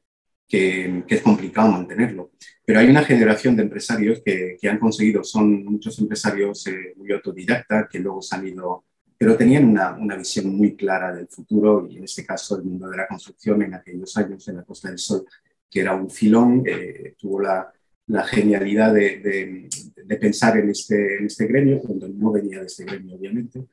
que, 0.47 1.05
es 1.09 1.23
complicado 1.23 1.71
mantenerlo. 1.71 2.33
Pero 2.65 2.81
hay 2.81 2.91
una 2.91 3.05
generación 3.05 3.57
de 3.57 3.62
empresarios 3.62 4.21
que, 4.25 4.57
que 4.61 4.69
han 4.69 4.79
conseguido, 4.79 5.23
son 5.25 5.65
muchos 5.65 5.99
empresarios 5.99 6.67
eh, 6.67 6.95
muy 6.97 7.11
autodidactas, 7.12 7.89
que 7.89 8.01
luego 8.01 8.21
se 8.21 8.35
han 8.35 8.47
ido, 8.47 8.85
pero 9.17 9.37
tenían 9.37 9.65
una, 9.65 9.93
una, 9.93 10.17
visión 10.17 10.55
muy 10.55 10.77
clara 10.77 11.15
del 11.15 11.29
futuro 11.29 11.87
y 11.89 11.99
en 11.99 12.05
este 12.05 12.27
caso 12.27 12.57
el 12.57 12.65
mundo 12.65 12.89
de 12.89 12.97
la 12.97 13.07
construcción 13.07 13.62
en 13.62 13.75
aquellos 13.75 14.17
años 14.17 14.47
en 14.49 14.57
la 14.57 14.65
Costa 14.65 14.89
del 14.89 14.99
Sol, 14.99 15.25
que 15.71 15.81
era 15.81 15.95
un 15.95 16.11
filón, 16.11 16.65
eh, 16.67 17.15
tuvo 17.17 17.41
la, 17.41 17.73
la 18.11 18.25
genialidad 18.25 18.93
de, 18.93 19.69
de, 20.05 20.17
pensar 20.17 20.59
en 20.59 20.71
este, 20.71 21.19
en 21.19 21.27
este 21.27 21.47
gremio, 21.47 21.79
cuando 21.79 22.09
no 22.09 22.33
venía 22.33 22.61
de 22.61 22.67
este 22.67 22.85
gremio, 22.85 23.15
obviamente, 23.15 23.65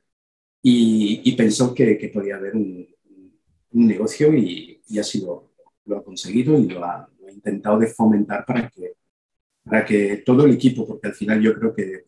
y, 0.61 1.21
y 1.25 1.35
pensó 1.35 1.73
que, 1.73 1.97
que, 1.97 2.09
podía 2.09 2.35
haber 2.35 2.55
un, 2.55 2.87
un 3.71 3.87
negocio 3.87 4.33
y, 4.33 4.79
y, 4.87 4.99
así 4.99 5.21
lo, 5.21 5.53
lo, 5.85 5.97
ha 5.97 6.03
conseguido 6.03 6.57
y 6.59 6.67
lo 6.67 6.85
ha, 6.85 7.09
lo 7.19 7.27
ha, 7.27 7.31
intentado 7.31 7.79
de 7.79 7.87
fomentar 7.87 8.45
para 8.45 8.69
que, 8.69 8.93
para 9.63 9.83
que 9.83 10.17
todo 10.17 10.45
el 10.45 10.53
equipo, 10.53 10.85
porque 10.87 11.07
al 11.07 11.15
final 11.15 11.41
yo 11.41 11.55
creo 11.55 11.73
que 11.73 12.03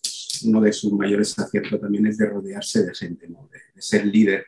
uno 0.45 0.61
de 0.61 0.71
sus 0.71 0.93
mayores 0.93 1.37
aciertos 1.37 1.81
también 1.81 2.05
es 2.05 2.17
de 2.17 2.27
rodearse 2.27 2.85
de 2.85 2.93
gente, 2.93 3.27
¿no? 3.27 3.49
de, 3.51 3.59
de, 3.73 3.81
ser 3.81 4.05
líder 4.05 4.45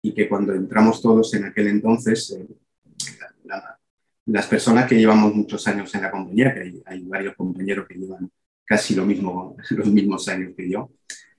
y 0.00 0.14
que 0.14 0.28
cuando 0.28 0.54
entramos 0.54 1.02
todos 1.02 1.34
en 1.34 1.44
aquel 1.44 1.66
entonces, 1.66 2.30
eh, 2.30 2.46
la, 3.44 3.73
las 4.26 4.46
personas 4.46 4.86
que 4.86 4.96
llevamos 4.96 5.34
muchos 5.34 5.66
años 5.68 5.94
en 5.94 6.02
la 6.02 6.10
compañía, 6.10 6.54
que 6.54 6.82
hay, 6.86 7.02
varios 7.02 7.34
compañeros 7.36 7.86
que 7.86 7.94
llevan 7.94 8.30
casi 8.64 8.94
lo 8.94 9.04
mismo, 9.04 9.56
los 9.70 9.88
mismos 9.88 10.28
años 10.28 10.52
que 10.56 10.70
yo, 10.70 10.90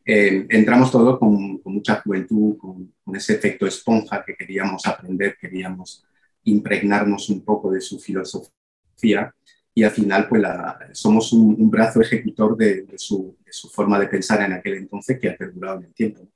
eh, 0.06 0.46
entramos 0.50 0.92
todos 0.92 1.18
con, 1.18 1.62
mucha 1.66 1.96
juventud, 2.02 2.58
con, 2.58 2.94
ese 3.16 3.34
efecto 3.34 3.66
esponja 3.66 4.24
que 4.24 4.36
queríamos 4.36 4.86
aprender, 4.86 5.36
queríamos 5.40 6.06
impregnarnos 6.44 7.30
un 7.30 7.44
poco 7.44 7.72
de 7.72 7.82
su 7.82 7.98
filosofía 7.98 9.34
y 9.74 9.84
al 9.84 9.92
final 9.92 10.28
pues 10.28 10.44
somos 10.92 11.34
un, 11.34 11.70
brazo 11.72 12.02
ejecutor 12.02 12.56
de, 12.56 12.86
su, 12.98 13.36
forma 13.74 14.00
de 14.00 14.08
pensar 14.08 14.42
en 14.44 14.54
aquel 14.54 14.76
entonces 14.76 15.20
que 15.20 15.30
ha 15.30 15.36
perdurado 15.36 15.80
en 15.80 15.86
el 15.86 15.94
tiempo, 15.94 16.30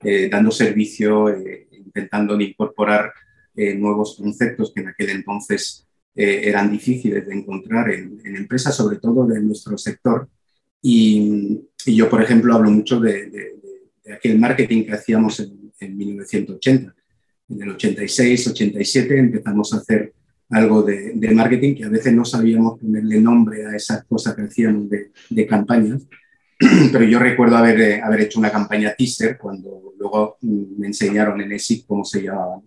eh, 0.00 0.28
dando 0.30 0.50
servicio, 0.52 1.30
eh, 1.30 1.68
intentando 1.72 2.40
incorporar 2.40 3.12
nuevos 3.56 4.18
conceptos 4.18 4.70
que 4.70 4.82
en 4.82 4.88
aquel 4.88 5.08
entonces 5.08 5.86
eh, 6.16 6.40
eran 6.44 6.70
difíciles 6.70 7.26
de 7.26 7.34
encontrar 7.34 7.90
en, 7.90 8.18
empresas, 8.24 8.74
sobre 8.74 8.96
todo 8.96 9.26
de 9.26 9.40
nuestro 9.40 9.76
sector. 9.76 10.28
Y, 10.80 11.60
yo, 11.86 12.08
por 12.08 12.22
ejemplo, 12.22 12.54
hablo 12.54 12.70
mucho 12.70 12.98
de, 12.98 13.54
aquel 14.12 14.38
marketing 14.38 14.84
que 14.84 14.92
hacíamos 14.92 15.40
en, 15.40 15.72
en, 15.78 15.96
1980. 15.96 16.94
En 17.48 17.62
el 17.62 17.70
86, 17.70 18.48
87 18.48 19.18
empezamos 19.18 19.72
a 19.72 19.76
hacer 19.76 20.14
algo 20.50 20.82
de, 20.82 21.30
marketing 21.34 21.74
que 21.74 21.84
a 21.84 21.88
veces 21.88 22.12
no 22.12 22.24
sabíamos 22.24 22.78
ponerle 22.78 23.20
nombre 23.20 23.66
a 23.66 23.76
esas 23.76 24.04
cosas 24.04 24.34
que 24.34 24.42
hacíamos 24.42 24.88
de, 24.88 25.46
campañas. 25.46 26.02
Pero 26.92 27.04
yo 27.04 27.18
recuerdo 27.18 27.56
haber, 27.56 27.80
eh, 27.80 28.00
haber 28.00 28.22
hecho 28.22 28.38
una 28.38 28.50
campaña 28.50 28.94
teaser 28.96 29.36
cuando 29.36 29.92
luego 29.98 30.38
me 30.40 30.86
enseñaron 30.86 31.40
en 31.40 31.52
ESIC 31.52 31.86
cómo 31.86 32.04
se 32.04 32.22
llamaba 32.22 32.60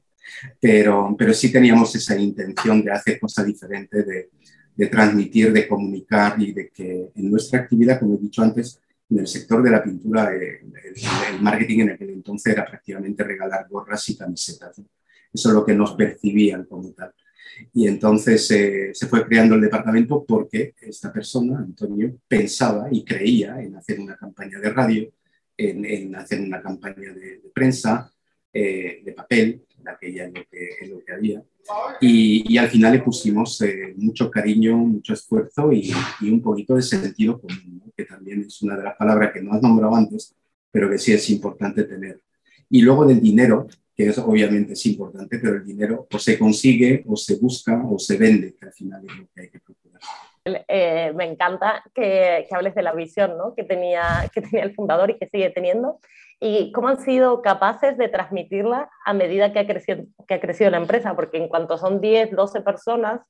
pero, 0.59 1.15
pero 1.17 1.33
sí 1.33 1.51
teníamos 1.51 1.95
esa 1.95 2.17
intención 2.17 2.83
de 2.83 2.91
hacer 2.91 3.19
cosas 3.19 3.45
diferentes, 3.45 4.05
de, 4.05 4.29
de 4.75 4.88
transmitir, 4.88 5.51
de 5.51 5.67
comunicar 5.67 6.41
y 6.41 6.53
de 6.53 6.69
que 6.69 7.12
en 7.13 7.29
nuestra 7.29 7.59
actividad, 7.59 8.00
como 8.00 8.15
he 8.15 8.17
dicho 8.17 8.41
antes, 8.41 8.79
en 9.09 9.19
el 9.19 9.27
sector 9.27 9.62
de 9.62 9.71
la 9.71 9.83
pintura, 9.83 10.33
eh, 10.33 10.62
el, 11.31 11.41
marketing 11.41 11.79
en 11.79 11.89
aquel 11.89 12.12
entonces 12.12 12.53
era 12.53 12.65
prácticamente 12.65 13.24
regalar 13.24 13.67
gorras 13.69 14.07
y 14.07 14.15
camisetas. 14.15 14.79
Eso 15.33 15.50
es 15.50 15.53
lo 15.53 15.65
que 15.65 15.74
nos 15.74 15.93
percibían 15.95 16.63
como 16.63 16.91
tal. 16.93 17.13
Y 17.74 17.88
entonces 17.88 18.50
eh, 18.51 18.91
se 18.93 19.07
fue 19.07 19.25
creando 19.25 19.55
el 19.55 19.62
departamento 19.62 20.24
porque 20.25 20.75
esta 20.79 21.12
persona, 21.12 21.59
Antonio, 21.59 22.17
pensaba 22.27 22.88
y 22.89 23.03
creía 23.03 23.62
en 23.62 23.75
hacer 23.75 24.00
una 24.00 24.15
campaña 24.15 24.59
de 24.59 24.69
radio, 24.69 25.09
en, 25.57 25.83
en 25.83 26.15
hacer 26.15 26.39
una 26.39 26.62
campaña 26.62 27.13
de, 27.13 27.39
de 27.39 27.51
prensa, 27.53 28.09
eh, 28.53 29.01
de 29.03 29.12
papel, 29.13 29.63
aquella 29.86 30.25
es 30.25 30.89
lo 30.89 31.03
que, 31.03 31.13
había. 31.13 31.44
Y, 32.01 32.58
al 32.58 32.68
final 32.70 32.94
le 32.94 33.00
pusimos 33.00 33.62
eh, 33.62 33.94
mucho 33.98 34.29
cariño, 34.29 34.77
mucho 34.77 35.13
esfuerzo 35.13 35.72
y, 35.72 35.94
un 36.24 36.41
poquito 36.41 36.75
de 36.75 36.82
sentido 36.82 37.39
común, 37.39 37.82
que 37.96 38.06
también 38.06 38.41
es 38.41 38.62
una 38.62 38.77
de 38.77 38.84
las 38.84 38.96
palabras 38.96 39.32
que 39.34 39.41
no 39.41 39.53
has 39.53 39.62
nombrado 39.62 39.96
antes, 39.96 40.36
pero 40.72 40.89
que 40.89 40.98
sí 40.98 41.13
es 41.13 41.29
importante 41.29 41.84
tener. 41.84 42.22
Y 42.70 42.82
luego 42.82 43.06
del 43.06 43.22
dinero, 43.22 43.68
que 43.96 44.08
es, 44.08 44.18
obviamente 44.18 44.74
es 44.74 44.86
importante, 44.86 45.39
pero 45.39 45.56
el 45.58 45.65
dinero 45.65 46.08
o 46.12 46.20
se 46.20 46.38
consigue, 46.38 47.03
o 47.08 47.15
se 47.15 47.36
busca, 47.36 47.84
o 47.86 48.00
se 48.00 48.18
vende, 48.18 48.56
que 48.56 48.65
al 48.65 48.74
final 48.74 49.03
es 49.06 49.18
lo 49.18 49.27
que 49.34 49.41
hay 49.41 49.50
que. 49.50 49.60
Eh, 50.46 51.12
me 51.15 51.25
encanta 51.25 51.84
que, 51.93 52.48
hables 52.51 52.75
de 52.75 52.81
la 52.81 52.93
visión 52.93 53.38
¿no? 53.38 53.53
que, 53.55 53.63
tenía, 53.63 54.03
que 54.34 54.60
el 54.60 54.74
fundador 54.74 55.10
y 55.12 55.17
que 55.17 55.27
sigue 55.27 55.50
teniendo 55.50 56.00
y 56.39 56.72
cómo 56.72 56.88
han 56.88 57.00
sido 57.00 57.41
capaces 57.41 57.98
de 57.98 58.08
transmitirla 58.08 58.89
a 59.05 59.13
medida 59.13 59.51
que 59.51 59.60
ha 59.60 59.67
crecido, 59.67 60.05
que 60.27 60.69
la 60.69 60.77
empresa, 60.77 61.13
porque 61.15 61.38
en 61.38 61.50
cuanto 61.50 61.77
son 61.77 62.00
10, 62.00 62.31
12 62.31 62.62
personas, 62.62 63.22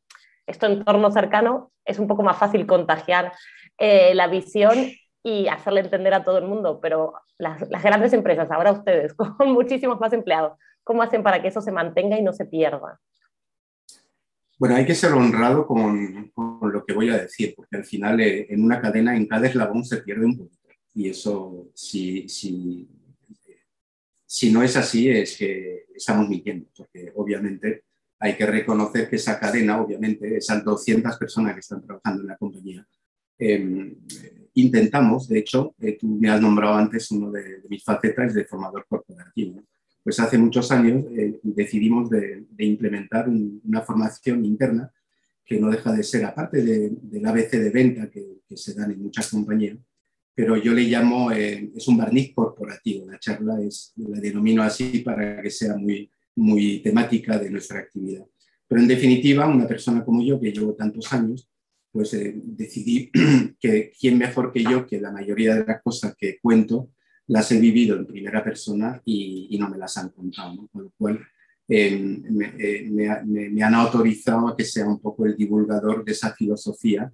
esto 0.46 0.68
entorno 0.68 1.12
cercano, 1.12 1.72
es 1.86 1.98
un 1.98 2.08
poco 2.08 2.22
más 2.22 2.38
fácil 2.38 2.68
contagiar 2.68 3.34
eh, 3.78 4.14
la 4.14 4.28
visión 4.28 4.92
y 5.24 5.48
hacerle 5.48 5.82
entender 5.82 6.14
a 6.14 6.24
todo 6.24 6.38
el 6.38 6.46
mundo, 6.46 6.80
pero 6.82 7.14
las, 7.38 7.60
grandes 7.84 8.14
empresas, 8.14 8.52
ahora 8.52 8.72
ustedes, 8.72 9.14
con 9.38 9.52
muchísimos 9.52 10.00
más 10.00 10.14
empleados, 10.14 10.58
¿cómo 10.84 11.02
hacen 11.02 11.24
para 11.24 11.42
que 11.42 11.48
eso 11.48 11.62
se 11.62 11.72
mantenga 11.72 12.18
y 12.18 12.22
no 12.22 12.34
se 12.34 12.46
pierda? 12.46 13.00
Bueno, 14.60 14.76
hay 14.76 14.86
que 14.86 14.94
ser 14.94 15.14
honrado 15.14 15.66
con, 15.66 16.32
con 16.34 16.74
lo 16.74 16.86
que 16.86 16.94
voy 16.94 17.10
a 17.10 17.18
decir, 17.18 17.54
porque 17.56 17.78
al 17.78 17.86
final 17.86 18.20
eh, 18.20 18.46
en 18.50 18.62
una 18.62 18.82
cadena, 18.82 19.16
en 19.16 19.26
cada 19.26 19.48
eslabón 19.48 19.86
se 19.86 19.98
pierde 19.98 20.26
un 20.26 20.38
poquito. 20.38 20.68
Y 20.94 21.08
eso, 21.08 21.72
si, 21.74 22.28
si, 22.28 22.90
si 24.26 24.52
no 24.52 24.62
es 24.62 24.76
así, 24.76 25.10
es 25.10 25.38
que 25.38 25.86
estamos 25.96 26.28
mintiendo, 26.28 26.68
porque 26.76 27.10
obviamente 27.16 27.86
hay 28.20 28.36
que 28.36 28.46
reconocer 28.46 29.10
que 29.10 29.16
esa 29.16 29.40
cadena, 29.40 29.82
obviamente, 29.82 30.36
esas 30.36 30.62
200 30.66 31.18
personas 31.18 31.54
que 31.54 31.62
están 31.62 31.82
trabajando 31.82 32.24
en 32.24 32.28
la 32.28 32.36
compañía, 32.36 32.86
em, 33.38 33.96
intentamos, 34.56 35.30
de 35.30 35.40
hecho, 35.40 35.74
eh, 35.80 35.98
tú 35.98 36.08
me 36.08 36.30
has 36.30 36.42
nombrado 36.42 36.76
antes 36.76 37.10
uno 37.12 37.32
de, 37.32 37.62
mis 37.70 37.82
facetas 37.82 38.34
de 38.34 38.44
formador 38.44 38.86
corporativo 38.90 39.64
pues 40.04 40.20
hace 40.20 40.38
muchos 40.38 40.72
años 40.72 41.06
eh, 41.16 41.40
decidimos 41.44 42.10
de, 42.10 42.46
implementar 42.60 43.30
una 43.30 43.82
formación 43.82 44.44
interna 44.46 44.92
que 45.46 45.60
no 45.60 45.70
deja 45.70 45.92
de 45.92 46.04
ser, 46.04 46.26
aparte 46.26 46.62
del 46.62 47.26
ABC 47.26 47.52
de 47.52 47.70
venta 47.70 48.10
que, 48.10 48.40
se 48.56 48.74
dan 48.74 48.92
en 48.92 49.02
muchas 49.02 49.30
compañías, 49.30 49.78
pero 50.34 50.58
yo 50.58 50.74
le 50.74 50.84
llamo, 50.84 51.32
eh, 51.32 51.72
es 51.76 51.88
un 51.88 51.98
barniz 51.98 52.34
corporativo, 52.34 53.06
la 53.06 53.20
charla 53.20 53.62
es, 53.62 53.94
la 53.98 54.20
denomino 54.20 54.64
así 54.64 55.00
para 55.00 55.40
que 55.42 55.52
sea 55.52 55.76
muy, 55.78 56.10
muy 56.36 56.80
temática 56.80 57.38
de 57.38 57.52
nuestra 57.52 57.80
actividad. 57.80 58.26
Pero 58.68 58.82
en 58.82 58.88
definitiva, 58.88 59.48
una 59.48 59.68
persona 59.68 60.04
como 60.04 60.24
yo, 60.24 60.40
que 60.40 60.52
llevo 60.52 60.74
tantos 60.74 61.12
años, 61.14 61.50
pues 61.92 62.14
eh, 62.14 62.34
decidí 62.36 63.12
que 63.60 63.92
quién 64.00 64.18
mejor 64.18 64.52
que 64.52 64.64
yo, 64.64 64.86
que 64.86 65.02
la 65.02 65.12
mayoría 65.12 65.56
de 65.56 65.66
las 65.66 65.82
cosas 65.82 66.16
que 66.18 66.40
cuento, 66.40 66.92
las 67.30 67.52
he 67.52 67.60
vivido 67.60 67.96
en 67.96 68.08
primera 68.08 68.44
persona 68.44 69.02
y, 69.06 69.56
no 69.60 69.70
me 69.70 69.78
las 69.78 69.98
han 69.98 70.10
contado, 70.10 70.68
con 70.72 70.84
lo 70.84 70.92
cual 70.98 71.20
em, 71.68 72.24
eh, 72.58 72.90
me, 72.90 73.64
han 73.64 73.76
autorizado 73.76 74.48
a 74.48 74.58
que 74.58 74.64
sea 74.64 74.88
un 74.88 75.00
poco 75.00 75.26
el 75.26 75.36
divulgador 75.36 76.04
de 76.04 76.12
esa 76.12 76.34
filosofía 76.34 77.12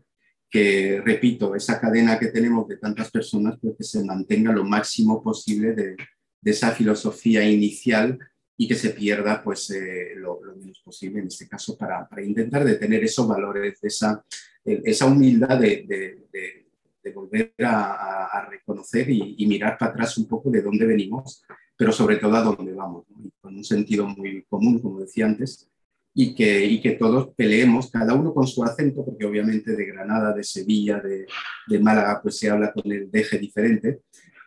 que, 0.49 1.01
repito, 1.03 1.53
esa 1.53 1.81
cadena 1.81 2.17
que 2.17 2.27
tenemos 2.27 2.67
de 2.67 2.77
tantas 2.77 3.11
personas, 3.11 3.57
pues 3.61 3.75
que 3.77 3.83
se 3.83 4.05
mantenga 4.05 4.53
lo 4.53 4.63
máximo 4.63 5.21
posible 5.21 5.73
de, 5.73 5.95
esa 6.43 6.71
filosofía 6.71 7.43
inicial 7.49 8.19
y 8.55 8.67
que 8.67 8.75
se 8.75 8.91
pierda 8.91 9.43
pues, 9.43 9.69
eh, 9.71 10.13
lo, 10.15 10.39
menos 10.57 10.79
posible, 10.79 11.19
en 11.19 11.27
este 11.27 11.47
caso, 11.47 11.75
para, 11.75 12.07
intentar 12.23 12.63
detener 12.63 13.03
esos 13.03 13.27
valores, 13.27 13.79
esa, 13.81 14.23
esa 14.63 15.07
humildad 15.07 15.59
de 15.59 16.25
volver 17.11 17.53
a, 17.59 18.47
reconocer 18.49 19.09
y, 19.09 19.45
mirar 19.47 19.77
para 19.77 19.91
atrás 19.91 20.17
un 20.17 20.27
poco 20.27 20.49
de 20.49 20.61
dónde 20.61 20.85
venimos, 20.85 21.43
pero 21.77 21.91
sobre 21.91 22.17
todo 22.17 22.35
a 22.35 22.41
dónde 22.41 22.73
vamos, 22.73 23.05
con 23.41 23.55
un 23.55 23.63
sentido 23.63 24.07
muy 24.07 24.43
común, 24.49 24.79
como 24.79 24.99
decía 24.99 25.25
antes, 25.25 25.69
y 26.17 26.33
que, 26.33 26.65
y 26.65 26.81
que 26.81 26.91
todos 26.91 27.33
peleemos, 27.35 27.91
cada 27.91 28.13
uno 28.13 28.33
con 28.33 28.47
su 28.47 28.63
acento, 28.63 29.03
porque 29.03 29.25
obviamente 29.25 29.75
de 29.75 29.85
Granada, 29.85 30.33
de 30.33 30.43
Sevilla, 30.43 30.99
de, 31.01 31.25
de 31.67 31.79
Málaga, 31.79 32.21
pues 32.23 32.37
se 32.39 32.49
habla 32.49 32.71
con 32.71 32.89
el 32.89 33.11
deje 33.11 33.37
diferente, 33.37 33.99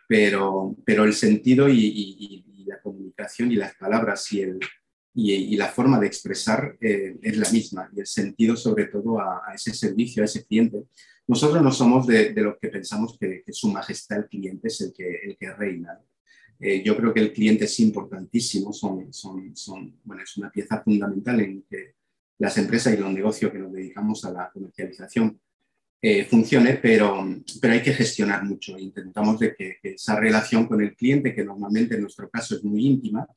pero, 0.07 0.75
pero 0.83 1.03
el 1.03 1.13
sentido 1.13 1.69
y, 1.69 2.43
la 2.65 2.81
comunicación 2.81 3.51
y 3.51 3.55
las 3.55 3.75
palabras 3.75 4.31
y, 4.31 4.41
el, 4.41 4.59
y, 5.13 5.55
la 5.57 5.67
forma 5.67 5.99
de 5.99 6.07
expresar 6.07 6.77
eh, 6.81 7.17
es 7.21 7.37
la 7.37 7.49
misma, 7.51 7.89
y 7.95 7.99
el 7.99 8.07
sentido 8.07 8.55
sobre 8.55 8.85
todo 8.85 9.19
a, 9.19 9.41
a 9.47 9.53
ese 9.53 9.73
servicio, 9.73 10.23
a 10.23 10.25
ese 10.25 10.45
cliente, 10.45 10.83
nosotros 11.29 11.61
no 11.61 11.71
somos 11.71 12.07
de, 12.07 12.33
de 12.33 12.41
los 12.41 12.57
que 12.57 12.69
pensamos 12.69 13.15
que, 13.19 13.43
su 13.51 13.71
majestad 13.71 14.17
el 14.17 14.25
cliente 14.25 14.67
es 14.67 14.81
el 14.81 14.91
que, 14.91 15.19
el 15.23 15.37
que 15.37 15.53
reina. 15.53 16.01
Eh, 16.59 16.81
yo 16.83 16.97
creo 16.97 17.13
que 17.13 17.19
el 17.19 17.31
cliente 17.31 17.65
es 17.65 17.79
importantísimo, 17.81 18.73
son, 18.73 19.13
son, 19.13 19.55
son, 19.55 19.95
bueno, 20.03 20.23
es 20.23 20.35
una 20.37 20.49
pieza 20.49 20.81
fundamental 20.81 21.39
en 21.39 21.63
que 21.69 21.93
las 22.39 22.57
empresas 22.57 22.95
y 22.95 22.97
los 22.97 23.13
negocios 23.13 23.51
que 23.51 23.59
nos 23.59 23.71
dedicamos 23.71 24.25
a 24.25 24.31
la 24.31 24.49
comercialización 24.51 25.39
eh, 26.01 26.25
funcione, 26.25 26.79
pero, 26.81 27.23
pero 27.61 27.73
hay 27.73 27.83
que 27.83 27.93
gestionar 27.93 28.43
mucho. 28.43 28.79
Intentamos 28.79 29.39
de 29.39 29.53
que, 29.55 29.77
que, 29.83 29.91
esa 29.91 30.19
relación 30.19 30.65
con 30.65 30.81
el 30.81 30.95
cliente, 30.95 31.35
que 31.35 31.45
normalmente 31.45 31.93
en 31.93 32.01
nuestro 32.01 32.27
caso 32.27 32.55
es 32.55 32.63
muy 32.63 32.87
íntima, 32.87 33.27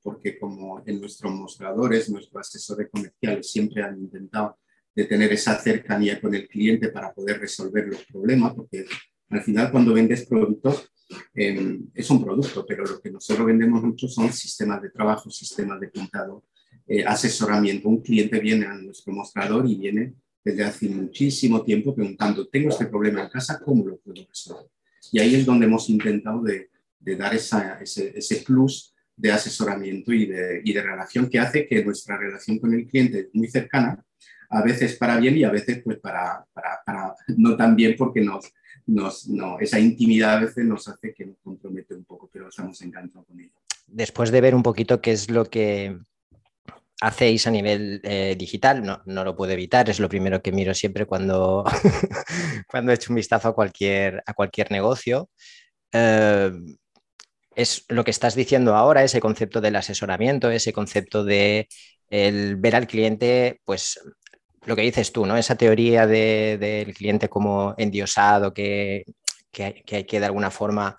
porque 0.00 0.38
como 0.38 0.84
en 0.86 1.00
nuestros 1.00 1.34
mostradores, 1.34 2.08
nuestros 2.08 2.46
asesores 2.46 2.88
comerciales 2.92 3.50
siempre 3.50 3.82
han 3.82 3.98
intentado 3.98 4.56
de 4.94 5.04
tener 5.04 5.32
esa 5.32 5.58
cercanía 5.58 6.20
con 6.20 6.34
el 6.34 6.48
cliente 6.48 6.88
para 6.88 7.12
poder 7.12 7.40
resolver 7.40 7.86
los 7.86 8.04
problemas, 8.06 8.54
porque 8.54 8.84
al 9.28 9.42
final 9.42 9.70
cuando 9.70 9.94
vendes 9.94 10.26
productos 10.26 10.90
em, 11.34 11.86
es 11.94 12.10
un 12.10 12.22
producto, 12.22 12.64
pero 12.66 12.84
lo 12.84 13.00
que 13.00 13.10
nosotros 13.10 13.46
vendemos 13.46 13.82
mucho 13.82 14.08
son 14.08 14.32
sistemas 14.32 14.82
de 14.82 14.90
trabajo, 14.90 15.30
sistemas 15.30 15.80
de 15.80 15.88
pintado, 15.88 16.44
eh, 16.86 17.04
asesoramiento. 17.04 17.88
Un 17.88 18.02
cliente 18.02 18.40
viene 18.40 18.66
a 18.66 18.74
nuestro 18.74 19.12
mostrador 19.12 19.68
y 19.68 19.76
viene 19.76 20.14
desde 20.42 20.64
hace 20.64 20.88
muchísimo 20.88 21.62
tiempo 21.62 21.94
preguntando, 21.94 22.48
tengo 22.48 22.70
este 22.70 22.86
problema 22.86 23.22
en 23.22 23.28
casa, 23.28 23.60
¿cómo 23.64 23.86
lo 23.86 23.98
puedo 23.98 24.26
resolver? 24.26 24.66
Y 25.12 25.18
ahí 25.18 25.34
es 25.34 25.46
donde 25.46 25.66
hemos 25.66 25.88
intentado 25.90 26.42
de, 26.42 26.70
de 26.98 27.16
dar 27.16 27.34
esa, 27.34 27.80
ese, 27.80 28.12
ese, 28.16 28.36
plus 28.36 28.94
de 29.16 29.32
asesoramiento 29.32 30.12
y 30.12 30.26
de, 30.26 30.62
y 30.64 30.72
de 30.72 30.82
relación 30.82 31.28
que 31.28 31.38
hace 31.38 31.66
que 31.66 31.84
nuestra 31.84 32.16
relación 32.16 32.58
con 32.58 32.72
el 32.72 32.86
cliente 32.86 33.20
es 33.20 33.28
muy 33.34 33.48
cercana, 33.48 34.02
a 34.50 34.62
veces 34.62 34.96
para 34.96 35.18
bien 35.18 35.36
y 35.36 35.44
a 35.44 35.50
veces 35.50 35.80
pues 35.82 35.98
para, 35.98 36.44
para, 36.52 37.14
no 37.36 37.56
tan 37.56 37.76
bien 37.76 37.94
porque 37.96 38.20
nos, 38.20 38.52
nos, 38.86 39.28
no, 39.28 39.58
esa 39.60 39.78
intimidad 39.78 40.38
a 40.38 40.40
veces 40.40 40.64
nos 40.64 40.88
hace 40.88 41.14
que 41.14 41.24
nos 41.24 41.38
compromete 41.42 41.94
un 41.94 42.04
poco, 42.04 42.28
pero 42.32 42.48
estamos 42.48 42.80
encantados 42.82 43.26
con 43.26 43.40
ello. 43.40 43.52
Después 43.86 44.30
de 44.30 44.40
ver 44.40 44.54
un 44.54 44.62
poquito 44.62 45.00
qué 45.00 45.12
es 45.12 45.30
lo 45.30 45.44
que 45.44 45.96
hacéis 47.00 47.46
a 47.46 47.50
nivel 47.50 48.00
eh, 48.02 48.34
digital, 48.36 48.82
no, 48.82 49.02
no, 49.06 49.24
lo 49.24 49.36
puedo 49.36 49.52
evitar, 49.52 49.88
es 49.88 50.00
lo 50.00 50.08
primero 50.08 50.42
que 50.42 50.52
miro 50.52 50.74
siempre 50.74 51.06
cuando, 51.06 51.64
cuando 52.68 52.92
echo 52.92 53.12
un 53.12 53.16
vistazo 53.16 53.48
a 53.48 53.54
cualquier, 53.54 54.22
a 54.26 54.34
cualquier 54.34 54.70
negocio. 54.70 55.30
Eh, 55.92 56.52
es 57.54 57.84
lo 57.88 58.04
que 58.04 58.10
estás 58.10 58.34
diciendo 58.34 58.74
ahora, 58.74 59.02
ese 59.02 59.20
concepto 59.20 59.60
del 59.60 59.76
asesoramiento, 59.76 60.50
ese 60.50 60.72
concepto 60.72 61.24
de 61.24 61.68
el 62.08 62.56
ver 62.56 62.76
al 62.76 62.86
cliente, 62.86 63.60
pues 63.64 63.98
lo 64.66 64.76
que 64.76 64.82
dices 64.82 65.12
tú, 65.12 65.26
¿no? 65.26 65.36
Esa 65.36 65.56
teoría 65.56 66.06
del 66.06 66.94
cliente 66.94 67.28
como 67.28 67.74
endiosado, 67.78 68.52
que, 68.52 69.04
que, 69.50 69.82
hay 69.92 70.04
que 70.04 70.20
de 70.20 70.26
alguna 70.26 70.50
forma 70.50 70.96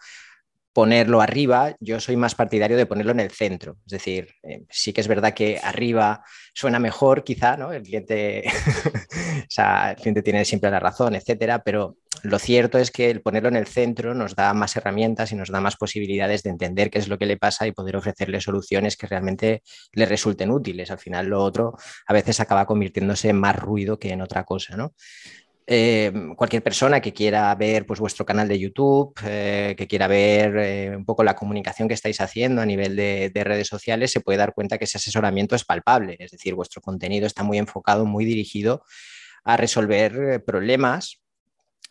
ponerlo 0.73 1.21
arriba, 1.21 1.75
yo 1.79 1.99
soy 1.99 2.15
más 2.15 2.35
partidario 2.35 2.77
de 2.77 2.85
ponerlo 2.85 3.11
en 3.11 3.19
el 3.19 3.31
centro. 3.31 3.77
Es 3.85 3.91
decir, 3.91 4.29
eh, 4.43 4.63
sí 4.69 4.93
que 4.93 5.01
es 5.01 5.07
verdad 5.07 5.33
que 5.33 5.59
arriba 5.61 6.23
suena 6.53 6.79
mejor, 6.79 7.23
quizá, 7.23 7.57
¿no? 7.57 7.73
El 7.73 7.83
cliente, 7.83 8.43
o 9.43 9.49
sea, 9.49 9.91
el 9.91 9.95
cliente 9.97 10.21
tiene 10.21 10.45
siempre 10.45 10.71
la 10.71 10.79
razón, 10.79 11.15
etcétera, 11.15 11.61
pero 11.63 11.97
lo 12.23 12.39
cierto 12.39 12.77
es 12.77 12.91
que 12.91 13.09
el 13.09 13.21
ponerlo 13.21 13.49
en 13.49 13.55
el 13.55 13.67
centro 13.67 14.13
nos 14.13 14.35
da 14.35 14.53
más 14.53 14.75
herramientas 14.75 15.31
y 15.31 15.35
nos 15.35 15.49
da 15.49 15.59
más 15.59 15.75
posibilidades 15.75 16.43
de 16.43 16.51
entender 16.51 16.89
qué 16.89 16.99
es 16.99 17.07
lo 17.07 17.17
que 17.17 17.25
le 17.25 17.37
pasa 17.37 17.67
y 17.67 17.71
poder 17.71 17.97
ofrecerle 17.97 18.39
soluciones 18.39 18.95
que 18.95 19.07
realmente 19.07 19.63
le 19.93 20.05
resulten 20.05 20.51
útiles. 20.51 20.91
Al 20.91 20.99
final, 20.99 21.27
lo 21.27 21.43
otro 21.43 21.75
a 22.05 22.13
veces 22.13 22.39
acaba 22.39 22.65
convirtiéndose 22.65 23.29
en 23.29 23.39
más 23.39 23.55
ruido 23.55 23.99
que 23.99 24.11
en 24.11 24.21
otra 24.21 24.43
cosa, 24.43 24.77
¿no? 24.77 24.93
Eh, 25.73 26.11
cualquier 26.35 26.61
persona 26.61 26.99
que 26.99 27.13
quiera 27.13 27.55
ver 27.55 27.85
pues, 27.85 28.01
vuestro 28.01 28.25
canal 28.25 28.45
de 28.45 28.59
YouTube, 28.59 29.13
eh, 29.23 29.73
que 29.77 29.87
quiera 29.87 30.05
ver 30.05 30.57
eh, 30.57 30.93
un 30.97 31.05
poco 31.05 31.23
la 31.23 31.33
comunicación 31.33 31.87
que 31.87 31.93
estáis 31.93 32.19
haciendo 32.19 32.61
a 32.61 32.65
nivel 32.65 32.97
de, 32.97 33.31
redes 33.33 33.69
sociales, 33.69 34.11
se 34.11 34.19
puede 34.19 34.37
dar 34.37 34.53
cuenta 34.53 34.77
que 34.77 34.83
ese 34.83 34.97
asesoramiento 34.97 35.55
es 35.55 35.63
palpable. 35.63 36.17
Es 36.19 36.31
decir, 36.31 36.55
vuestro 36.55 36.81
contenido 36.81 37.25
está 37.25 37.43
muy 37.43 37.57
enfocado, 37.57 38.03
muy 38.05 38.25
dirigido 38.25 38.83
a 39.45 39.55
resolver 39.55 40.43
problemas 40.43 41.21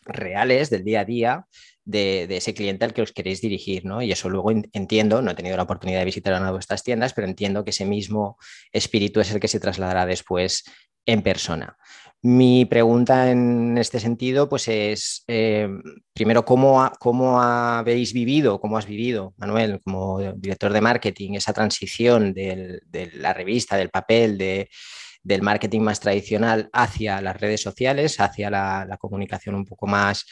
reales 0.05 0.69
del 0.69 0.83
día 0.83 0.99
a 0.99 1.05
día 1.05 1.47
de, 1.83 2.27
ese 2.37 2.53
cliente 2.53 2.85
al 2.85 2.93
que 2.93 3.01
os 3.01 3.11
queréis 3.11 3.41
dirigir, 3.41 3.83
¿no? 3.83 4.03
Y 4.03 4.11
eso 4.11 4.29
luego 4.29 4.51
entiendo, 4.51 5.23
no 5.23 5.31
he 5.31 5.35
tenido 5.35 5.57
la 5.57 5.63
oportunidad 5.63 5.97
de 5.97 6.05
visitar 6.05 6.35
una 6.35 6.45
de 6.45 6.51
vuestras 6.51 6.83
tiendas, 6.83 7.13
pero 7.13 7.25
entiendo 7.25 7.63
que 7.63 7.71
ese 7.71 7.85
mismo 7.85 8.37
espíritu 8.71 9.21
es 9.21 9.31
el 9.31 9.39
que 9.39 9.47
se 9.47 9.59
trasladará 9.59 10.05
después 10.05 10.65
en 11.07 11.23
persona. 11.23 11.77
Mi 12.23 12.65
pregunta 12.65 13.31
en 13.31 13.79
este 13.79 13.99
sentido 13.99 14.47
pues 14.47 14.67
es, 14.67 15.23
eh, 15.27 15.67
primero, 16.13 16.45
¿cómo, 16.45 16.91
¿cómo, 16.99 17.41
habéis 17.41 18.13
vivido, 18.13 18.59
cómo 18.59 18.77
has 18.77 18.85
vivido, 18.85 19.33
Manuel, 19.37 19.81
como 19.83 20.19
director 20.35 20.71
de 20.71 20.81
marketing, 20.81 21.33
esa 21.33 21.51
transición 21.51 22.31
de 22.33 22.81
la 23.15 23.33
revista, 23.33 23.75
del 23.75 23.89
papel, 23.89 24.37
del 24.37 25.41
marketing 25.41 25.81
más 25.81 25.99
tradicional 25.99 26.69
hacia 26.73 27.21
las 27.21 27.39
redes 27.41 27.61
sociales, 27.61 28.19
hacia 28.19 28.51
la, 28.51 28.97
comunicación 28.99 29.55
un 29.55 29.65
poco 29.65 29.87
más 29.87 30.25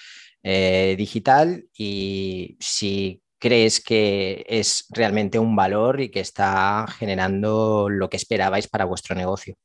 eh, 0.43 0.93
digital? 0.95 1.65
Y 1.75 2.55
si 2.59 3.23
crees 3.39 3.81
que 3.81 4.45
es 4.47 4.85
realmente 4.91 5.39
un 5.39 5.55
valor 5.55 6.01
y 6.01 6.09
que 6.09 6.19
está 6.19 6.85
generando 6.99 7.89
lo 7.89 8.09
que 8.09 8.17
esperabais 8.17 8.67
para 8.67 8.85
vuestro 8.85 9.15
negocio. 9.15 9.55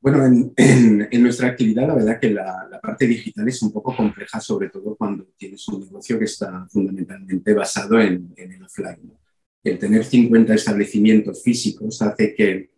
Bueno, 0.00 0.24
en, 0.56 1.22
nuestra 1.22 1.48
actividad 1.48 1.86
la 1.86 1.94
verdad 1.94 2.18
que 2.18 2.30
la, 2.30 2.68
parte 2.82 3.06
digital 3.06 3.46
es 3.46 3.60
un 3.60 3.70
poco 3.70 3.94
compleja, 3.94 4.40
sobre 4.40 4.70
todo 4.70 4.96
cuando 4.96 5.26
tienes 5.36 5.68
un 5.68 5.80
negocio 5.80 6.18
que 6.18 6.24
está 6.24 6.66
fundamentalmente 6.70 7.52
basado 7.52 8.00
en, 8.00 8.32
el 8.36 8.62
offline. 8.62 9.12
El 9.62 9.78
tener 9.78 10.02
50 10.04 10.54
establecimientos 10.54 11.42
físicos 11.42 12.00
hace 12.00 12.34
que, 12.34 12.70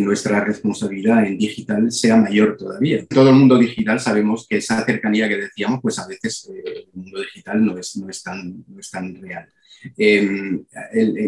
nuestra 0.00 0.42
responsabilidad 0.42 1.26
en 1.26 1.36
digital 1.36 1.92
sea 1.92 2.16
mayor 2.16 2.56
todavía. 2.56 3.04
Todo 3.08 3.28
el 3.28 3.34
mundo 3.34 3.58
digital 3.58 4.00
sabemos 4.00 4.46
que 4.48 4.56
esa 4.56 4.82
cercanía 4.86 5.28
que 5.28 5.36
decíamos, 5.36 5.80
pues 5.82 5.98
a 5.98 6.06
veces 6.06 6.48
eh, 6.50 6.86
el 6.86 6.88
mundo 6.94 7.20
digital 7.20 7.62
no 7.62 7.76
es, 7.76 7.94
no 7.98 8.08
es, 8.08 8.22
tan, 8.22 8.64
no 8.68 8.80
es 8.80 8.90
tan 8.90 9.14
real. 9.16 9.52
Em, 9.98 10.64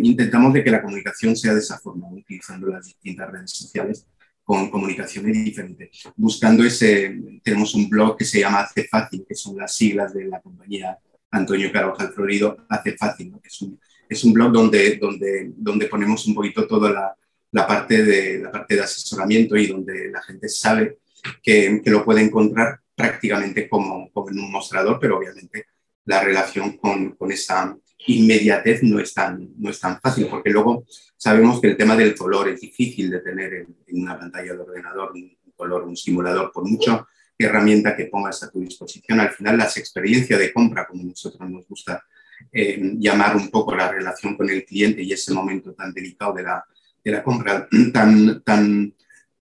intentamos 0.02 0.54
de 0.54 0.64
que 0.64 0.70
la 0.70 0.80
comunicación 0.80 1.36
sea 1.36 1.52
de 1.52 1.60
esa 1.60 1.78
forma, 1.78 2.08
utilizando 2.10 2.68
las 2.68 2.86
distintas 2.86 3.30
redes 3.30 3.50
sociales 3.50 4.06
con 4.44 4.70
comunicaciones 4.70 5.42
diferentes. 5.42 6.02
Buscando 6.16 6.62
ese, 6.62 7.18
tenemos 7.42 7.74
un 7.74 7.88
blog 7.88 8.16
que 8.16 8.26
se 8.26 8.40
llama 8.40 8.60
Hace 8.60 8.84
Fácil, 8.84 9.24
que 9.26 9.34
son 9.34 9.56
las 9.56 9.74
siglas 9.74 10.12
de 10.12 10.26
la 10.26 10.40
compañía 10.40 10.98
Antonio 11.30 11.72
Carvajal 11.72 12.12
Florido, 12.12 12.58
Hace 12.68 12.96
Fácil, 12.96 13.32
que 13.42 13.48
es 13.48 13.62
un, 13.62 13.80
es 14.08 14.22
un 14.22 14.34
blog 14.34 14.52
donde, 14.52 14.96
donde, 14.96 15.52
donde 15.56 15.86
ponemos 15.86 16.26
un 16.26 16.34
poquito 16.34 16.66
toda 16.66 16.90
la, 16.92 17.16
la, 17.52 17.66
parte 17.66 18.04
de, 18.04 18.38
la 18.38 18.52
parte 18.52 18.74
de 18.74 18.82
asesoramiento 18.82 19.56
y 19.56 19.66
donde 19.66 20.10
la 20.10 20.22
gente 20.22 20.48
sabe 20.48 20.98
que, 21.42 21.80
que 21.82 21.90
lo 21.90 22.04
puede 22.04 22.22
encontrar 22.22 22.80
prácticamente 22.94 23.66
como, 23.66 24.10
como, 24.12 24.30
en 24.30 24.38
un 24.38 24.52
mostrador, 24.52 24.98
pero 25.00 25.18
obviamente 25.18 25.66
la 26.04 26.22
relación 26.22 26.76
con, 26.76 27.12
con 27.12 27.32
esa 27.32 27.74
inmediatez 28.06 28.82
no 28.82 28.98
es, 28.98 29.14
tan, 29.14 29.50
no 29.56 29.70
es 29.70 29.80
tan 29.80 30.00
fácil, 30.00 30.26
porque 30.28 30.50
luego 30.50 30.84
sabemos 31.16 31.60
que 31.60 31.68
el 31.68 31.76
tema 31.76 31.96
del 31.96 32.14
color 32.14 32.48
es 32.48 32.60
difícil 32.60 33.10
de 33.10 33.20
tener 33.20 33.54
en, 33.54 33.76
una 34.02 34.18
pantalla 34.18 34.52
de 34.54 34.60
ordenador, 34.60 35.12
un, 35.12 35.36
color, 35.56 35.84
un 35.84 35.96
simulador, 35.96 36.50
por 36.52 36.68
mucho 36.68 37.06
herramienta 37.38 37.96
que 37.96 38.06
pongas 38.06 38.42
a 38.42 38.50
tu 38.50 38.60
disposición. 38.60 39.20
Al 39.20 39.30
final, 39.30 39.56
las 39.56 39.76
experiencias 39.76 40.38
de 40.38 40.52
compra, 40.52 40.86
como 40.86 41.04
nosotros 41.04 41.48
nos 41.48 41.66
gusta 41.66 42.04
eh, 42.52 42.80
llamar 42.98 43.36
un 43.36 43.50
poco 43.50 43.74
la 43.74 43.90
relación 43.90 44.36
con 44.36 44.50
el 44.50 44.64
cliente 44.64 45.02
y 45.02 45.12
ese 45.12 45.32
momento 45.32 45.72
tan 45.74 45.92
delicado 45.92 46.34
de 46.34 46.42
la, 46.42 46.64
de 47.02 47.10
la 47.10 47.22
compra, 47.22 47.68
tan, 47.92 48.42
tan 48.42 48.94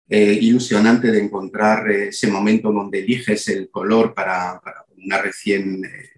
eh, 0.08 0.38
ilusionante 0.40 1.10
de 1.10 1.22
encontrar 1.22 1.90
ese 1.90 2.26
momento 2.26 2.72
donde 2.72 2.98
eliges 3.00 3.48
el 3.48 3.70
color 3.70 4.12
para, 4.12 4.60
una 4.98 5.22
recién 5.22 5.84
eh, 5.84 6.12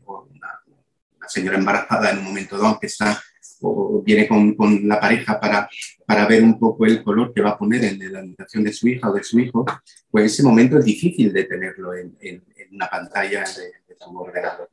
señora 1.28 1.58
embarazada 1.58 2.10
en 2.10 2.18
un 2.18 2.24
momento 2.24 2.58
dado 2.58 2.78
que 2.78 2.86
está 2.86 3.20
o 3.60 4.02
viene 4.02 4.28
con, 4.28 4.54
con, 4.54 4.86
la 4.86 5.00
pareja 5.00 5.40
para, 5.40 5.68
para 6.06 6.26
ver 6.26 6.42
un 6.42 6.58
poco 6.58 6.84
el 6.86 7.02
color 7.02 7.32
que 7.32 7.40
va 7.40 7.50
a 7.50 7.58
poner 7.58 7.84
en 7.84 8.12
la 8.12 8.18
habitación 8.18 8.64
de 8.64 8.72
su 8.72 8.88
hija 8.88 9.10
o 9.10 9.14
de 9.14 9.22
su 9.22 9.38
hijo, 9.38 9.64
pues 10.10 10.32
ese 10.32 10.42
momento 10.42 10.78
es 10.78 10.84
difícil 10.84 11.32
de 11.32 11.44
tenerlo 11.44 11.94
en, 11.94 12.16
en, 12.20 12.42
una 12.72 12.88
pantalla 12.88 13.44
de, 13.44 13.94
de 13.94 13.96
ordenador. 14.12 14.68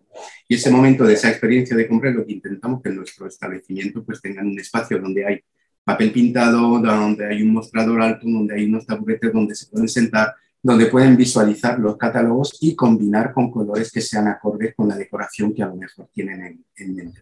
Y 0.47 0.55
ese 0.55 0.71
momento 0.71 1.05
de 1.05 1.13
esa 1.13 1.29
experiencia 1.29 1.75
de 1.75 1.87
compra 1.87 2.09
es 2.09 2.15
lo 2.15 2.25
que 2.25 2.33
intentamos 2.33 2.81
que 2.81 2.89
en 2.89 2.95
nuestro 2.95 3.27
establecimiento 3.27 4.03
pues 4.03 4.21
tengan 4.21 4.47
un 4.47 4.59
espacio 4.59 4.99
donde 4.99 5.25
hay 5.25 5.39
papel 5.83 6.11
pintado, 6.11 6.79
donde 6.79 7.27
hay 7.27 7.41
un 7.41 7.53
mostrador 7.53 8.01
alto, 8.01 8.27
donde 8.27 8.55
hay 8.55 8.65
unos 8.65 8.85
taburetes 8.85 9.31
donde 9.31 9.55
se 9.55 9.67
pueden 9.67 9.87
sentar, 9.87 10.33
donde 10.63 10.85
pueden 10.85 11.17
visualizar 11.17 11.79
los 11.79 11.97
catálogos 11.97 12.57
y 12.61 12.75
combinar 12.75 13.33
con 13.33 13.49
colores 13.51 13.91
que 13.91 14.01
sean 14.01 14.27
acordes 14.27 14.75
con 14.75 14.87
la 14.87 14.95
decoración 14.95 15.53
que 15.53 15.63
a 15.63 15.67
lo 15.67 15.75
mejor 15.75 16.09
tienen 16.13 16.63
en, 16.75 16.95
mente. 16.95 17.21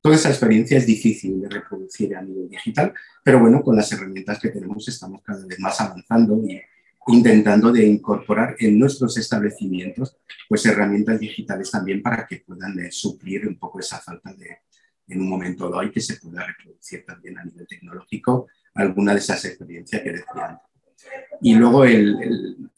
Toda 0.00 0.14
esa 0.14 0.28
experiencia 0.28 0.78
es 0.78 0.86
difícil 0.86 1.40
de 1.40 1.48
reproducir 1.48 2.16
a 2.16 2.22
nivel 2.22 2.48
digital, 2.48 2.94
pero 3.24 3.40
bueno, 3.40 3.62
con 3.62 3.76
las 3.76 3.90
herramientas 3.90 4.38
que 4.38 4.50
tenemos 4.50 4.86
estamos 4.86 5.22
cada 5.22 5.44
vez 5.44 5.58
más 5.58 5.80
avanzando 5.80 6.40
y 6.46 6.60
intentando 7.08 7.72
de 7.72 7.86
incorporar 7.86 8.54
en 8.58 8.78
nuestros 8.78 9.16
establecimientos 9.16 10.18
pues 10.48 10.64
herramientas 10.66 11.18
digitales 11.18 11.70
también 11.70 12.02
para 12.02 12.26
que 12.26 12.44
puedan 12.46 12.78
eh, 12.78 12.92
suplir 12.92 13.48
un 13.48 13.58
poco 13.58 13.80
esa 13.80 13.98
falta 13.98 14.32
de 14.34 14.58
en 15.08 15.22
un 15.22 15.28
momento 15.28 15.70
dado 15.70 15.82
y 15.84 15.90
que 15.90 16.00
se 16.00 16.16
pueda 16.16 16.46
reproducir 16.46 17.04
también 17.04 17.38
a 17.38 17.44
nivel 17.44 17.66
tecnológico 17.66 18.46
alguna 18.74 19.12
de 19.12 19.18
esas 19.18 19.44
experiencias 19.46 20.02
que 20.02 20.12
decía 20.12 20.46
antes. 20.46 20.68
Y 21.40 21.54
luego 21.54 21.84
el, 21.84 22.70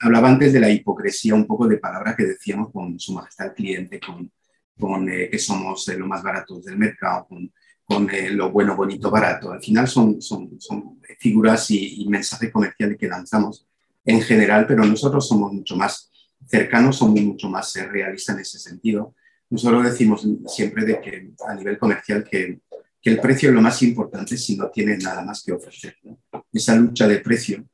hablaba 0.00 0.28
antes 0.28 0.52
de 0.52 0.60
la 0.60 0.70
hipocresía, 0.70 1.34
un 1.34 1.46
poco 1.46 1.66
de 1.66 1.78
palabras 1.78 2.16
que 2.16 2.24
decíamos 2.24 2.72
con 2.72 2.98
su 2.98 3.12
majestad 3.12 3.48
el 3.48 3.54
cliente, 3.54 4.00
con, 4.00 4.30
con 4.78 5.08
eh, 5.08 5.28
que 5.30 5.38
somos 5.38 5.88
eh, 5.88 5.98
lo 5.98 6.06
más 6.06 6.22
baratos 6.22 6.64
del 6.64 6.76
mercado, 6.76 7.26
con, 7.28 7.52
con 7.84 8.10
eh, 8.10 8.30
lo 8.30 8.50
bueno, 8.50 8.76
bonito, 8.76 9.10
barato. 9.10 9.52
Al 9.52 9.62
final 9.62 9.88
son, 9.88 10.20
son, 10.20 10.60
son 10.60 11.00
figuras 11.18 11.70
y, 11.70 12.02
y, 12.02 12.08
mensajes 12.08 12.50
comerciales 12.50 12.96
que 12.98 13.08
lanzamos 13.08 13.66
en 14.04 14.20
general, 14.22 14.66
pero 14.66 14.84
nosotros 14.84 15.26
somos 15.26 15.52
mucho 15.52 15.76
más 15.76 16.10
cercanos, 16.46 16.96
somos 16.96 17.20
mucho 17.20 17.48
más 17.48 17.74
realistas 17.74 18.36
en 18.36 18.42
ese 18.42 18.58
sentido. 18.58 19.14
Nosotros 19.50 19.84
decimos 19.84 20.26
siempre 20.46 20.84
de 20.84 21.00
que 21.00 21.30
a 21.46 21.54
nivel 21.54 21.78
comercial 21.78 22.24
que, 22.24 22.60
que 23.06 23.12
el 23.12 23.20
precio 23.20 23.50
es 23.50 23.54
lo 23.54 23.62
más 23.62 23.80
importante 23.84 24.36
si 24.36 24.56
no 24.56 24.68
tienes 24.68 25.04
nada 25.04 25.24
más 25.24 25.40
que 25.44 25.52
ofrecer. 25.52 25.96
Esa 26.52 26.74
lucha 26.74 27.06
de 27.06 27.20
precio 27.20 27.64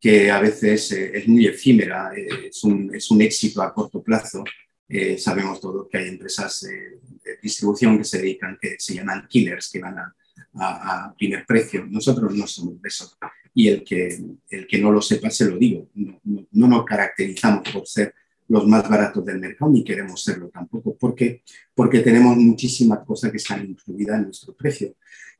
que 0.00 0.30
a 0.30 0.40
veces 0.40 0.92
eh, 0.92 1.10
es 1.12 1.28
muy 1.28 1.46
efímera, 1.46 2.10
eh, 2.16 2.48
es, 2.48 2.64
un, 2.64 2.94
es, 2.94 3.10
un, 3.10 3.20
éxito 3.20 3.60
a 3.60 3.74
corto 3.74 4.02
plazo. 4.02 4.42
Eh, 4.88 5.18
sabemos 5.18 5.60
todos 5.60 5.88
que 5.90 5.98
hay 5.98 6.08
empresas 6.08 6.62
de 6.62 7.36
distribución 7.42 7.98
que 7.98 8.04
se 8.04 8.16
dedican, 8.16 8.56
que 8.58 8.76
se 8.78 8.94
llaman 8.94 9.26
killers, 9.28 9.68
que 9.70 9.78
van 9.78 9.98
a, 9.98 10.14
a, 10.54 11.14
primer 11.14 11.44
precio. 11.44 11.84
Nosotros 11.86 12.34
no 12.34 12.46
somos 12.46 12.80
de 12.80 12.88
eso. 12.88 13.14
Y 13.52 13.68
el 13.68 13.84
que, 13.84 14.18
el 14.48 14.66
que 14.66 14.78
no 14.78 14.90
lo 14.90 15.02
sepa, 15.02 15.28
se 15.28 15.50
lo 15.50 15.58
digo. 15.58 15.90
No, 15.96 16.18
no, 16.50 16.66
nos 16.66 16.86
caracterizamos 16.86 17.68
por 17.70 17.86
ser 17.86 18.14
los 18.48 18.66
más 18.66 18.88
baratos 18.88 19.24
del 19.24 19.38
mercado, 19.38 19.70
ni 19.70 19.84
queremos 19.84 20.24
serlo 20.24 20.48
tampoco, 20.48 20.96
porque, 20.96 21.42
porque 21.74 22.00
tenemos 22.00 22.36
muchísimas 22.36 23.00
cosas 23.00 23.30
que 23.30 23.36
están 23.36 23.64
incluidas 23.64 24.18
en 24.18 24.24
nuestro 24.24 24.54
precio. 24.54 24.96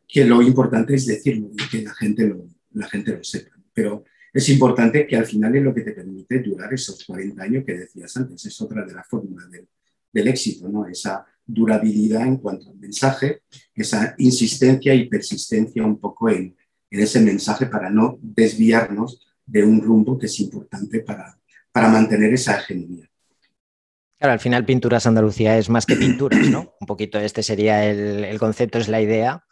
Que 0.06 0.24
lo 0.24 0.42
importante 0.42 0.94
es 0.94 1.06
decirlo 1.06 1.50
y 1.52 1.68
que 1.70 1.82
la 1.82 1.94
gente 1.94 2.26
lo, 2.26 2.46
la 2.72 2.88
gente 2.88 3.12
lo 3.12 3.24
sepa. 3.24 3.56
Pero 3.72 4.04
es 4.32 4.48
importante 4.50 5.06
que 5.06 5.16
al 5.16 5.24
final 5.24 5.56
es 5.56 5.62
lo 5.62 5.74
que 5.74 5.82
te 5.82 5.92
permite 5.92 6.40
durar 6.40 6.72
esos 6.72 7.04
40 7.04 7.42
años 7.42 7.64
que 7.64 7.78
decías 7.78 8.16
antes. 8.16 8.44
Es 8.44 8.60
otra 8.60 8.84
de 8.84 8.94
las 8.94 9.06
fórmulas 9.06 9.50
del, 9.50 9.68
del 10.12 10.28
éxito, 10.28 10.68
¿no? 10.68 10.86
Esa 10.86 11.26
durabilidad 11.44 12.26
en 12.26 12.36
cuanto 12.36 12.70
al 12.70 12.76
mensaje, 12.76 13.42
esa 13.74 14.14
insistencia 14.18 14.94
y 14.94 15.08
persistencia 15.08 15.82
un 15.82 15.98
poco 15.98 16.28
en, 16.28 16.54
en 16.90 17.00
ese 17.00 17.20
mensaje 17.20 17.66
para 17.66 17.88
no 17.88 18.18
desviarnos 18.20 19.26
de 19.46 19.64
un 19.64 19.80
rumbo 19.80 20.18
que 20.18 20.26
es 20.26 20.40
importante 20.40 21.00
para, 21.00 21.38
para 21.78 21.92
mantener 21.92 22.32
esa 22.34 22.58
hegemonía. 22.58 23.08
Claro, 24.18 24.32
al 24.32 24.40
final 24.40 24.64
Pinturas 24.64 25.06
Andalucía 25.06 25.56
es 25.58 25.68
más 25.68 25.86
que 25.86 25.94
pinturas, 25.94 26.40
¿no? 26.48 26.74
Un 26.80 26.86
poquito 26.88 27.20
este 27.20 27.44
sería 27.44 27.84
el, 27.84 28.36
concepto, 28.40 28.78
es 28.78 28.88
la 28.88 29.00
idea, 29.00 29.44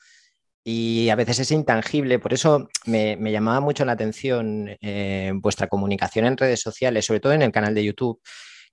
y 0.64 1.08
a 1.08 1.14
veces 1.14 1.38
es 1.38 1.52
intangible. 1.52 2.18
Por 2.18 2.32
eso 2.32 2.68
me, 2.84 3.16
llamaba 3.30 3.60
mucho 3.60 3.84
la 3.84 3.92
atención 3.92 4.76
eh, 4.80 5.30
vuestra 5.36 5.68
comunicación 5.68 6.26
en 6.26 6.36
redes 6.36 6.60
sociales, 6.60 7.06
sobre 7.06 7.20
todo 7.20 7.32
en 7.32 7.42
el 7.42 7.52
canal 7.52 7.76
de 7.76 7.84
YouTube, 7.84 8.20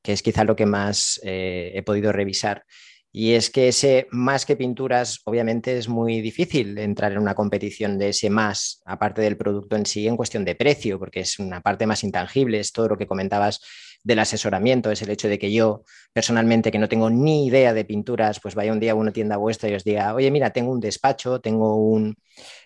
que 0.01 0.13
es 0.13 0.23
quizá 0.23 0.43
lo 0.43 0.55
que 0.55 0.65
más 0.65 1.21
eh, 1.23 1.73
he 1.75 1.83
podido 1.83 2.11
revisar. 2.11 2.65
Y 3.15 3.33
es 3.33 3.51
que 3.51 3.67
ese 3.67 4.07
más 4.09 4.43
que 4.43 4.55
pinturas, 4.55 5.21
obviamente 5.25 5.77
es 5.77 5.87
muy 5.87 6.19
difícil 6.19 6.75
entrar 6.79 7.11
en 7.11 7.19
una 7.19 7.35
competición 7.35 7.99
de 7.99 8.09
ese 8.09 8.31
más, 8.31 8.81
aparte 8.85 9.21
del 9.21 9.37
producto 9.37 9.75
en 9.75 9.85
sí, 9.85 10.07
en 10.07 10.17
cuestión 10.17 10.43
de 10.43 10.55
precio, 10.55 10.97
porque 10.97 11.19
es 11.19 11.37
una 11.37 11.61
parte 11.61 11.85
más 11.85 12.03
intangible, 12.03 12.59
es 12.59 12.71
todo 12.71 12.87
lo 12.87 12.97
que 12.97 13.05
comentabas 13.05 13.61
del 14.03 14.19
asesoramiento, 14.19 14.91
es 14.91 15.01
el 15.01 15.09
hecho 15.09 15.27
de 15.27 15.39
que 15.39 15.51
yo 15.51 15.83
personalmente, 16.11 16.71
que 16.71 16.79
no 16.79 16.89
tengo 16.89 17.09
ni 17.09 17.47
idea 17.47 17.73
de 17.73 17.85
pinturas, 17.85 18.39
pues 18.39 18.55
vaya 18.55 18.73
un 18.73 18.79
día 18.79 18.91
a 18.91 18.95
una 18.95 19.11
tienda 19.11 19.37
vuestra 19.37 19.69
y 19.69 19.75
os 19.75 19.83
diga, 19.83 20.13
oye, 20.13 20.29
mira, 20.31 20.51
tengo 20.51 20.71
un 20.71 20.79
despacho, 20.79 21.39
tengo 21.41 21.75
un... 21.77 22.15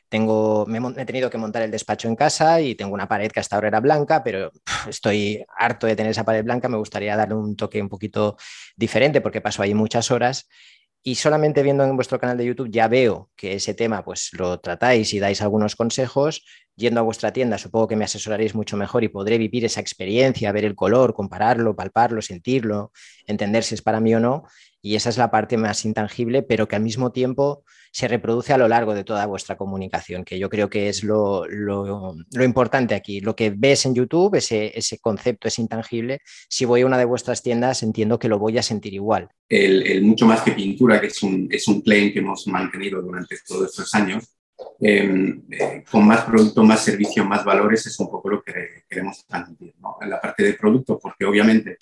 Tengo, 0.09 0.65
me, 0.67 0.79
he 1.01 1.05
tenido 1.05 1.29
que 1.29 1.37
montar 1.37 1.63
el 1.63 1.71
despacho 1.71 2.07
en 2.07 2.15
casa 2.15 2.61
y 2.61 2.75
tengo 2.75 2.93
una 2.93 3.09
pared 3.09 3.29
que 3.29 3.41
hasta 3.41 3.57
ahora 3.57 3.67
era 3.67 3.81
blanca, 3.81 4.23
pero 4.23 4.51
estoy 4.87 5.43
harto 5.57 5.85
de 5.85 5.97
tener 5.97 6.11
esa 6.11 6.23
pared 6.23 6.45
blanca, 6.45 6.69
me 6.69 6.77
gustaría 6.77 7.17
darle 7.17 7.35
un 7.35 7.57
toque 7.57 7.81
un 7.81 7.89
poquito 7.89 8.37
diferente 8.77 9.19
porque 9.19 9.41
paso 9.41 9.61
ahí 9.61 9.73
muchas 9.73 10.09
horas 10.09 10.47
y 11.07 11.15
solamente 11.15 11.63
viendo 11.63 11.85
en 11.85 11.95
vuestro 11.95 12.19
canal 12.19 12.37
de 12.37 12.43
YouTube 12.43 12.69
ya 12.69 12.89
veo 12.89 13.29
que 13.37 13.53
ese 13.53 13.73
tema 13.73 14.03
pues 14.03 14.31
lo 14.33 14.59
tratáis 14.59 15.13
y 15.13 15.19
dais 15.19 15.41
algunos 15.41 15.77
consejos. 15.77 16.43
Yendo 16.75 16.99
a 16.99 17.03
vuestra 17.03 17.31
tienda 17.31 17.57
supongo 17.57 17.87
que 17.87 17.95
me 17.95 18.03
asesoraréis 18.03 18.53
mucho 18.53 18.75
mejor 18.75 19.05
y 19.05 19.07
podré 19.07 19.37
vivir 19.37 19.63
esa 19.63 19.79
experiencia, 19.79 20.51
ver 20.51 20.65
el 20.65 20.75
color, 20.75 21.13
compararlo, 21.13 21.77
palparlo, 21.77 22.21
sentirlo, 22.21 22.91
entender 23.25 23.63
si 23.63 23.75
es 23.75 23.81
para 23.81 24.01
mí 24.01 24.13
o 24.15 24.19
no. 24.19 24.43
Y 24.81 24.97
esa 24.97 25.07
es 25.07 25.17
la 25.17 25.31
parte 25.31 25.55
más 25.55 25.85
intangible, 25.85 26.43
pero 26.43 26.67
que 26.67 26.75
al 26.75 26.81
mismo 26.81 27.13
tiempo 27.13 27.63
se 27.97 28.07
reproduce 28.07 28.53
a 28.53 28.59
lo 28.59 28.67
largo 28.67 28.93
de 28.93 29.03
toda 29.03 29.25
vuestra 29.25 29.57
comunicación, 29.57 30.23
que 30.23 30.37
yo 30.37 30.51
creo 30.51 30.69
que 30.69 30.87
es 30.87 31.03
lo, 31.03 31.47
importante 32.39 32.93
aquí. 32.93 33.21
Lo 33.21 33.35
que 33.35 33.49
ves 33.49 33.87
en 33.87 33.95
YouTube, 33.95 34.35
ese, 34.35 34.71
ese, 34.77 34.99
concepto 34.99 35.47
es 35.47 35.57
intangible. 35.57 36.19
Si 36.47 36.65
voy 36.65 36.81
a 36.81 36.85
una 36.85 36.99
de 36.99 37.05
vuestras 37.05 37.41
tiendas, 37.41 37.81
entiendo 37.81 38.19
que 38.19 38.27
lo 38.27 38.37
voy 38.37 38.55
a 38.59 38.61
sentir 38.61 38.93
igual. 38.93 39.29
El, 39.49 40.03
mucho 40.03 40.27
más 40.27 40.43
que 40.43 40.51
pintura, 40.51 41.01
que 41.01 41.07
es 41.07 41.23
un, 41.23 41.47
es 41.49 41.67
un 41.67 41.81
claim 41.81 42.13
que 42.13 42.19
hemos 42.19 42.45
mantenido 42.45 43.01
durante 43.01 43.35
todos 43.47 43.71
estos 43.71 43.91
años, 43.95 44.25
em, 44.79 45.41
eh, 45.49 45.83
con 45.89 46.05
más 46.05 46.23
producto, 46.23 46.63
más 46.63 46.83
servicio, 46.83 47.25
más 47.25 47.43
valores, 47.43 47.87
es 47.87 47.99
un 47.99 48.11
poco 48.11 48.29
lo 48.29 48.43
que 48.43 48.83
queremos 48.87 49.25
transmitir. 49.25 49.73
En 50.01 50.09
la 50.11 50.21
parte 50.21 50.43
de 50.43 50.53
producto, 50.53 50.99
porque 51.01 51.25
obviamente 51.25 51.77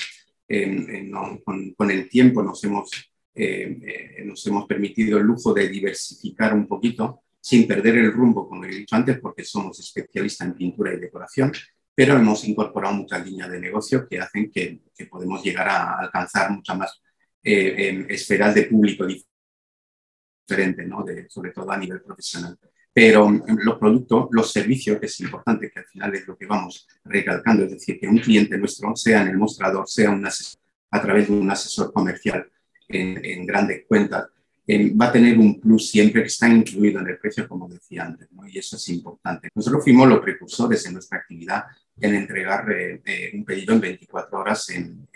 em, 0.48 1.12
con, 1.44 1.74
con, 1.74 1.92
el 1.92 2.08
tiempo 2.08 2.42
nos 2.42 2.64
hemos 2.64 2.90
eh, 3.36 4.16
eh, 4.18 4.24
nos 4.26 4.46
hemos 4.48 4.66
permitido 4.66 5.18
el 5.18 5.26
lujo 5.26 5.54
de 5.54 5.68
diversificar 5.68 6.54
un 6.54 6.68
poquito 6.68 7.24
sin 7.40 7.68
perder 7.68 7.98
el 7.98 8.12
rumbo, 8.12 8.48
como 8.48 8.66
he 8.66 8.70
dicho 8.70 8.96
antes, 8.96 9.20
porque 9.20 9.44
somos 9.44 9.80
especialistas 9.80 10.48
en 10.48 10.56
pintura 10.56 10.94
y 10.94 11.00
decoración, 11.00 11.52
pero 11.94 12.16
hemos 12.18 12.44
incorporado 12.48 12.96
muchas 12.96 13.26
líneas 13.26 13.52
de 13.52 13.60
negocio 13.60 14.08
que 14.08 14.20
hacen 14.20 14.50
que, 14.50 14.82
que 14.96 15.06
podemos 15.06 15.44
llegar 15.44 15.68
a 15.68 16.00
alcanzar 16.00 16.50
muchas 16.52 16.78
más 16.78 17.02
eh, 17.44 18.06
esferas 18.10 18.56
de 18.56 18.64
público 18.64 19.06
diferente, 20.48 20.86
¿no? 20.86 21.06
sobre 21.30 21.52
todo 21.52 21.70
a 21.72 21.78
nivel 21.78 22.02
profesional. 22.02 22.58
Pero 22.92 23.30
los 23.30 23.78
productos, 23.78 24.30
los 24.32 24.52
servicios, 24.52 25.00
que 25.00 25.08
es 25.08 25.20
importante, 25.20 25.70
que 25.70 25.80
al 25.80 25.86
final 25.86 26.16
es 26.16 26.26
lo 26.26 26.38
que 26.38 26.46
vamos 26.46 26.88
recalcando, 27.04 27.66
es 27.66 27.72
decir, 27.72 28.00
que 28.00 28.08
un 28.08 28.20
cliente 28.20 28.58
nuestro, 28.58 28.96
sea 28.96 29.22
en 29.22 29.28
el 29.28 29.38
mostrador, 29.38 29.88
sea 29.88 30.10
un 30.10 30.26
asesor, 30.26 30.62
a 30.90 31.02
través 31.02 31.28
de 31.28 31.34
un 31.34 31.52
asesor 31.52 31.92
comercial, 31.92 32.50
en, 32.88 33.46
grandes 33.46 33.86
cuentas, 33.88 34.28
va 34.68 35.08
a 35.08 35.12
tener 35.12 35.38
un 35.38 35.60
plus 35.60 35.90
siempre 35.90 36.22
que 36.22 36.28
está 36.28 36.50
incluido 36.50 37.00
en 37.00 37.08
el 37.08 37.18
precio, 37.18 37.48
como 37.48 37.68
decía 37.68 38.06
antes, 38.06 38.28
y 38.48 38.58
eso 38.58 38.76
es 38.76 38.90
importante. 38.90 39.50
Nosotros 39.54 39.84
fuimos 39.84 40.08
los 40.08 40.20
precursores 40.20 40.86
en 40.86 40.94
nuestra 40.94 41.20
actividad 41.20 41.66
en 42.00 42.16
entregar 42.16 42.72
eh, 42.72 43.02
eh, 43.06 43.32
un 43.34 43.46
pedido 43.46 43.74
en 43.74 43.82
24 43.82 44.40
horas 44.40 44.70
en, 44.70 45.08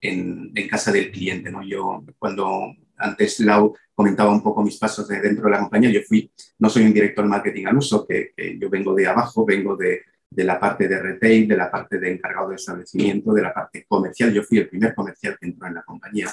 en, 0.00 0.52
en, 0.54 0.68
casa 0.68 0.92
del 0.92 1.10
cliente. 1.10 1.50
¿no? 1.50 1.62
Yo, 1.62 2.04
cuando 2.18 2.74
antes 2.96 3.40
Lau 3.40 3.74
comentaba 3.94 4.32
un 4.32 4.42
poco 4.42 4.62
mis 4.62 4.76
pasos 4.76 5.08
de 5.08 5.20
dentro 5.20 5.44
de 5.44 5.50
la 5.50 5.60
compañía, 5.60 5.90
yo 5.90 6.00
fui, 6.06 6.30
no 6.58 6.68
soy 6.68 6.84
un 6.84 6.92
director 6.92 7.24
marketing 7.26 7.66
al 7.66 7.78
uso, 7.78 8.06
que, 8.06 8.32
que 8.36 8.58
yo 8.58 8.68
vengo 8.68 8.94
de 8.94 9.06
abajo, 9.06 9.44
vengo 9.44 9.76
de, 9.76 10.02
de 10.30 10.44
la 10.44 10.58
parte 10.58 10.88
de 10.88 11.00
retail, 11.00 11.48
de 11.48 11.56
la 11.56 11.70
parte 11.70 11.98
de 11.98 12.12
encargado 12.12 12.50
de 12.50 12.56
establecimiento, 12.56 13.32
de 13.32 13.42
la 13.42 13.54
parte 13.54 13.84
comercial. 13.88 14.32
Yo 14.32 14.42
fui 14.42 14.58
el 14.58 14.68
primer 14.68 14.94
comercial 14.94 15.36
que 15.38 15.46
entró 15.46 15.66
en 15.66 15.74
la 15.74 15.82
compañía 15.82 16.30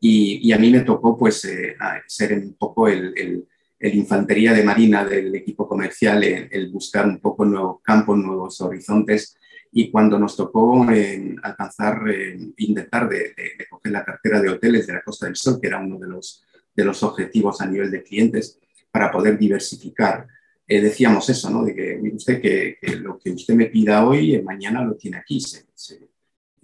y, 0.00 0.52
a 0.52 0.58
mí 0.58 0.70
me 0.70 0.80
tocó 0.80 1.16
pues 1.16 1.44
eh, 1.44 1.76
ser 2.06 2.34
un 2.34 2.54
poco 2.54 2.88
el, 2.88 3.14
el, 3.16 3.94
infantería 3.94 4.52
de 4.52 4.64
marina 4.64 5.04
del 5.04 5.34
equipo 5.34 5.68
comercial, 5.68 6.22
el, 6.24 6.70
buscar 6.70 7.06
un 7.06 7.18
poco 7.20 7.44
nuevos 7.44 7.80
campos, 7.82 8.16
nuevos 8.16 8.60
horizontes. 8.60 9.36
Y 9.72 9.90
cuando 9.90 10.18
nos 10.18 10.36
tocó 10.36 10.90
eh, 10.90 11.36
alcanzar, 11.42 12.02
eh, 12.10 12.38
intentar 12.58 13.08
de, 13.08 13.34
coger 13.68 13.92
la 13.92 14.04
cartera 14.04 14.40
de 14.40 14.50
hoteles 14.50 14.86
de 14.86 14.94
la 14.94 15.02
Costa 15.02 15.26
del 15.26 15.36
Sol, 15.36 15.58
que 15.60 15.68
era 15.68 15.78
uno 15.78 15.98
de 15.98 16.08
los, 16.08 16.44
de 16.74 16.84
los 16.84 17.02
objetivos 17.02 17.60
a 17.60 17.66
nivel 17.66 17.90
de 17.90 18.02
clientes, 18.02 18.58
para 18.90 19.10
poder 19.10 19.38
diversificar, 19.38 20.26
decíamos 20.66 21.28
eso, 21.28 21.50
¿no? 21.50 21.64
De 21.64 21.74
que 21.74 22.00
usted 22.14 22.40
que, 22.40 22.78
lo 22.98 23.18
que 23.18 23.30
usted 23.30 23.54
me 23.54 23.66
pida 23.66 24.06
hoy, 24.06 24.40
mañana 24.42 24.84
lo 24.84 24.96
tiene 24.96 25.18
aquí. 25.18 25.40
Se, 25.40 25.66
se, 25.74 26.08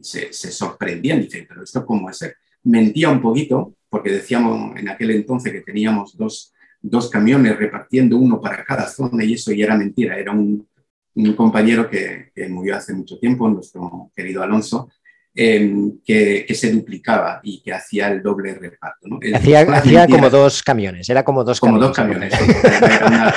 se, 0.01 0.33
se 0.33 0.51
sorprendían, 0.51 1.21
dice, 1.21 1.47
pero 1.49 1.63
esto 1.63 1.85
cómo 1.87 2.11
es 2.11 2.19
ser 2.19 2.37
mentía 2.65 3.11
un 3.11 3.21
poquito, 3.21 3.75
porque 3.89 4.11
decíamos 4.11 4.77
en 4.77 4.89
aquel 4.89 5.13
entonces 5.13 5.53
que 5.53 5.61
teníamos 5.61 6.17
dos, 6.17 6.53
dos 6.81 7.09
camiones 7.09 7.57
repartiendo 7.57 8.17
uno 8.17 8.41
para 8.41 8.65
cada 8.65 8.89
zona 8.89 9.25
y 9.25 9.35
eso 9.35 9.53
ya 9.53 9.67
era 9.67 9.77
mentira, 9.77 10.19
era 10.19 10.33
un, 10.33 10.67
un 11.15 11.33
compañero 11.35 11.89
que, 11.89 12.31
que, 12.35 12.49
murió 12.49 12.77
hace 12.77 12.93
mucho 12.93 13.19
tiempo, 13.19 13.49
nuestro 13.49 14.11
querido 14.15 14.43
Alonso, 14.43 14.91
em, 15.35 15.99
que, 16.05 16.45
que, 16.47 16.55
se 16.55 16.73
duplicaba 16.73 17.41
y 17.43 17.63
que 17.63 17.73
hacía 17.73 18.09
el 18.09 18.23
doble 18.23 18.55
reparto. 18.55 19.07
¿no? 19.09 19.19
Hacía, 19.35 19.61
hacía 19.61 20.09
como 20.09 20.31
dos 20.31 20.63
camiones, 20.63 21.09
era 21.09 21.23
como 21.23 21.45
dos 21.45 21.61
como 21.61 21.93
camiones. 21.93 22.31
Dos 22.31 22.41
camiones. 22.41 23.01
Una, 23.07 23.35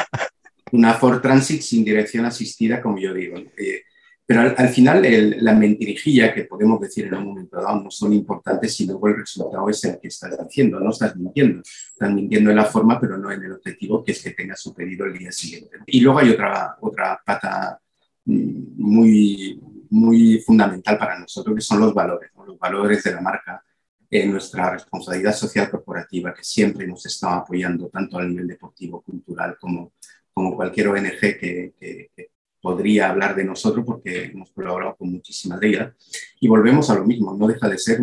una, 0.72 0.94
Ford 0.94 1.22
Transit 1.22 1.62
sin 1.62 1.86
dirección 1.86 2.26
asistida, 2.26 2.82
como 2.82 2.98
yo 2.98 3.14
digo. 3.14 3.38
Eh, 3.38 3.84
pero 4.28 4.42
al, 4.42 4.68
final 4.68 5.02
la 5.40 5.54
mentirijilla 5.54 6.34
que 6.34 6.44
podemos 6.44 6.82
decir 6.82 7.06
en 7.08 7.14
un 7.14 7.28
momento 7.28 7.62
dado 7.62 7.82
no 7.82 7.90
son 7.90 8.12
importantes 8.12 8.76
si 8.76 8.86
luego 8.86 9.08
el 9.08 9.20
resultado 9.20 9.70
es 9.70 9.82
el 9.86 10.02
que 10.02 10.10
estás 10.10 10.38
diciendo, 10.46 10.82
no 10.82 10.90
estás 10.90 11.16
mintiendo. 11.16 11.62
Estás 11.62 12.12
mintiendo 12.12 12.50
en 12.50 12.58
la 12.58 12.66
forma, 12.66 13.00
pero 13.00 13.18
no 13.18 13.32
en 13.32 13.42
el 13.42 13.54
objetivo, 13.54 14.04
que 14.04 14.12
es 14.12 14.22
que 14.22 14.32
tengas 14.32 14.60
su 14.60 14.74
pedido 14.74 15.06
el 15.06 15.18
día 15.18 15.32
siguiente. 15.32 15.78
Y 15.86 16.02
luego 16.02 16.20
hay 16.20 16.32
otra, 16.32 16.76
otra 16.82 17.22
pata 17.26 17.80
mm, 18.26 18.74
muy, 18.76 19.62
muy 19.92 20.40
fundamental 20.46 20.98
para 20.98 21.18
nosotros, 21.18 21.56
que 21.56 21.62
son 21.62 21.80
los 21.80 21.94
valores, 21.94 22.30
los 22.46 22.60
valores 22.60 23.02
de 23.06 23.14
la 23.14 23.22
marca, 23.22 23.64
en 24.10 24.32
nuestra 24.32 24.72
responsabilidad 24.72 25.34
social 25.34 25.70
corporativa, 25.70 26.34
que 26.34 26.44
siempre 26.44 26.86
nos 26.86 27.06
está 27.06 27.38
apoyando 27.38 27.88
tanto 27.88 28.18
a 28.18 28.26
nivel 28.26 28.48
deportivo, 28.48 29.02
cultural, 29.02 29.56
como, 29.58 29.94
como 30.34 30.54
cualquier 30.54 30.90
ONG 30.90 31.20
que, 31.20 31.74
que, 31.80 32.12
que 32.14 32.37
podría 32.62 33.10
hablar 33.10 33.36
de 33.36 33.46
nosotros 33.46 33.86
porque 33.86 34.26
hemos 34.26 34.52
colaborado 34.52 34.96
con 34.96 35.12
muchísimas 35.12 35.60
de 35.60 35.68
ellas. 35.70 35.94
Y 36.40 36.48
volvemos 36.48 36.90
a 36.90 36.96
lo 36.96 37.06
mismo, 37.06 37.36
no 37.36 37.48
deja 37.48 37.70
de 37.70 37.78
ser 37.78 38.00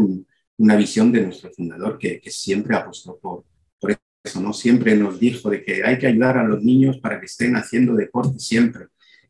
una 0.56 0.76
visión 0.76 1.12
de 1.12 1.22
nuestro 1.22 1.50
fundador 1.52 1.98
que, 1.98 2.20
siempre 2.30 2.76
apostó 2.76 3.18
por, 3.18 3.44
por 3.78 3.96
eso, 4.22 4.40
¿no? 4.40 4.52
Siempre 4.52 4.96
nos 4.96 5.18
dijo 5.18 5.50
de 5.50 5.64
que 5.64 5.84
hay 5.84 5.98
que 5.98 6.06
ayudar 6.06 6.38
a 6.38 6.44
los 6.44 6.62
niños 6.62 6.98
para 6.98 7.20
que 7.20 7.26
estén 7.26 7.56
haciendo 7.56 7.94
deporte 7.94 8.38
siempre. 8.38 8.86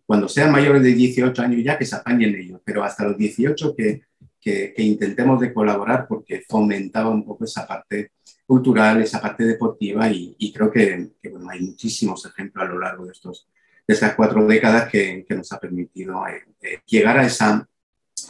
Cuando 0.07 0.29
sean 0.29 0.53
mayores 0.53 0.83
de 0.83 0.93
18 0.93 1.43
años 1.43 1.65
ya 1.65 1.79
que 1.79 1.87
se 1.87 1.97
apañen 1.97 2.35
ellos, 2.35 2.61
pero 2.65 2.85
hasta 2.85 3.05
los 3.05 3.17
18 3.17 3.75
que, 3.75 4.03
que, 4.39 4.75
intentemos 4.77 5.41
de 5.41 5.55
colaborar 5.55 6.07
porque 6.07 6.43
fomentaba 6.47 7.09
un 7.09 7.25
poco 7.25 7.45
esa 7.45 7.67
parte 7.67 8.13
cultural, 8.47 9.01
esa 9.01 9.21
parte 9.23 9.45
deportiva 9.45 10.11
y, 10.11 10.37
y 10.39 10.53
creo 10.53 10.71
que, 10.71 11.13
bueno, 11.31 11.49
hay 11.49 11.63
muchísimos 11.63 12.27
ejemplos 12.27 12.63
a 12.63 12.69
lo 12.69 12.79
largo 12.79 13.07
de 13.07 13.13
estos 13.13 13.49
de 13.87 13.95
esas 13.95 14.15
cuatro 14.15 14.47
décadas 14.47 14.91
que, 14.91 15.25
que 15.29 15.35
nos 15.35 15.53
ha 15.53 15.61
permitido 15.61 16.27
eh, 16.27 16.45
eh, 16.61 16.81
llegar 16.87 17.19
a 17.19 17.27
esa, 17.27 17.69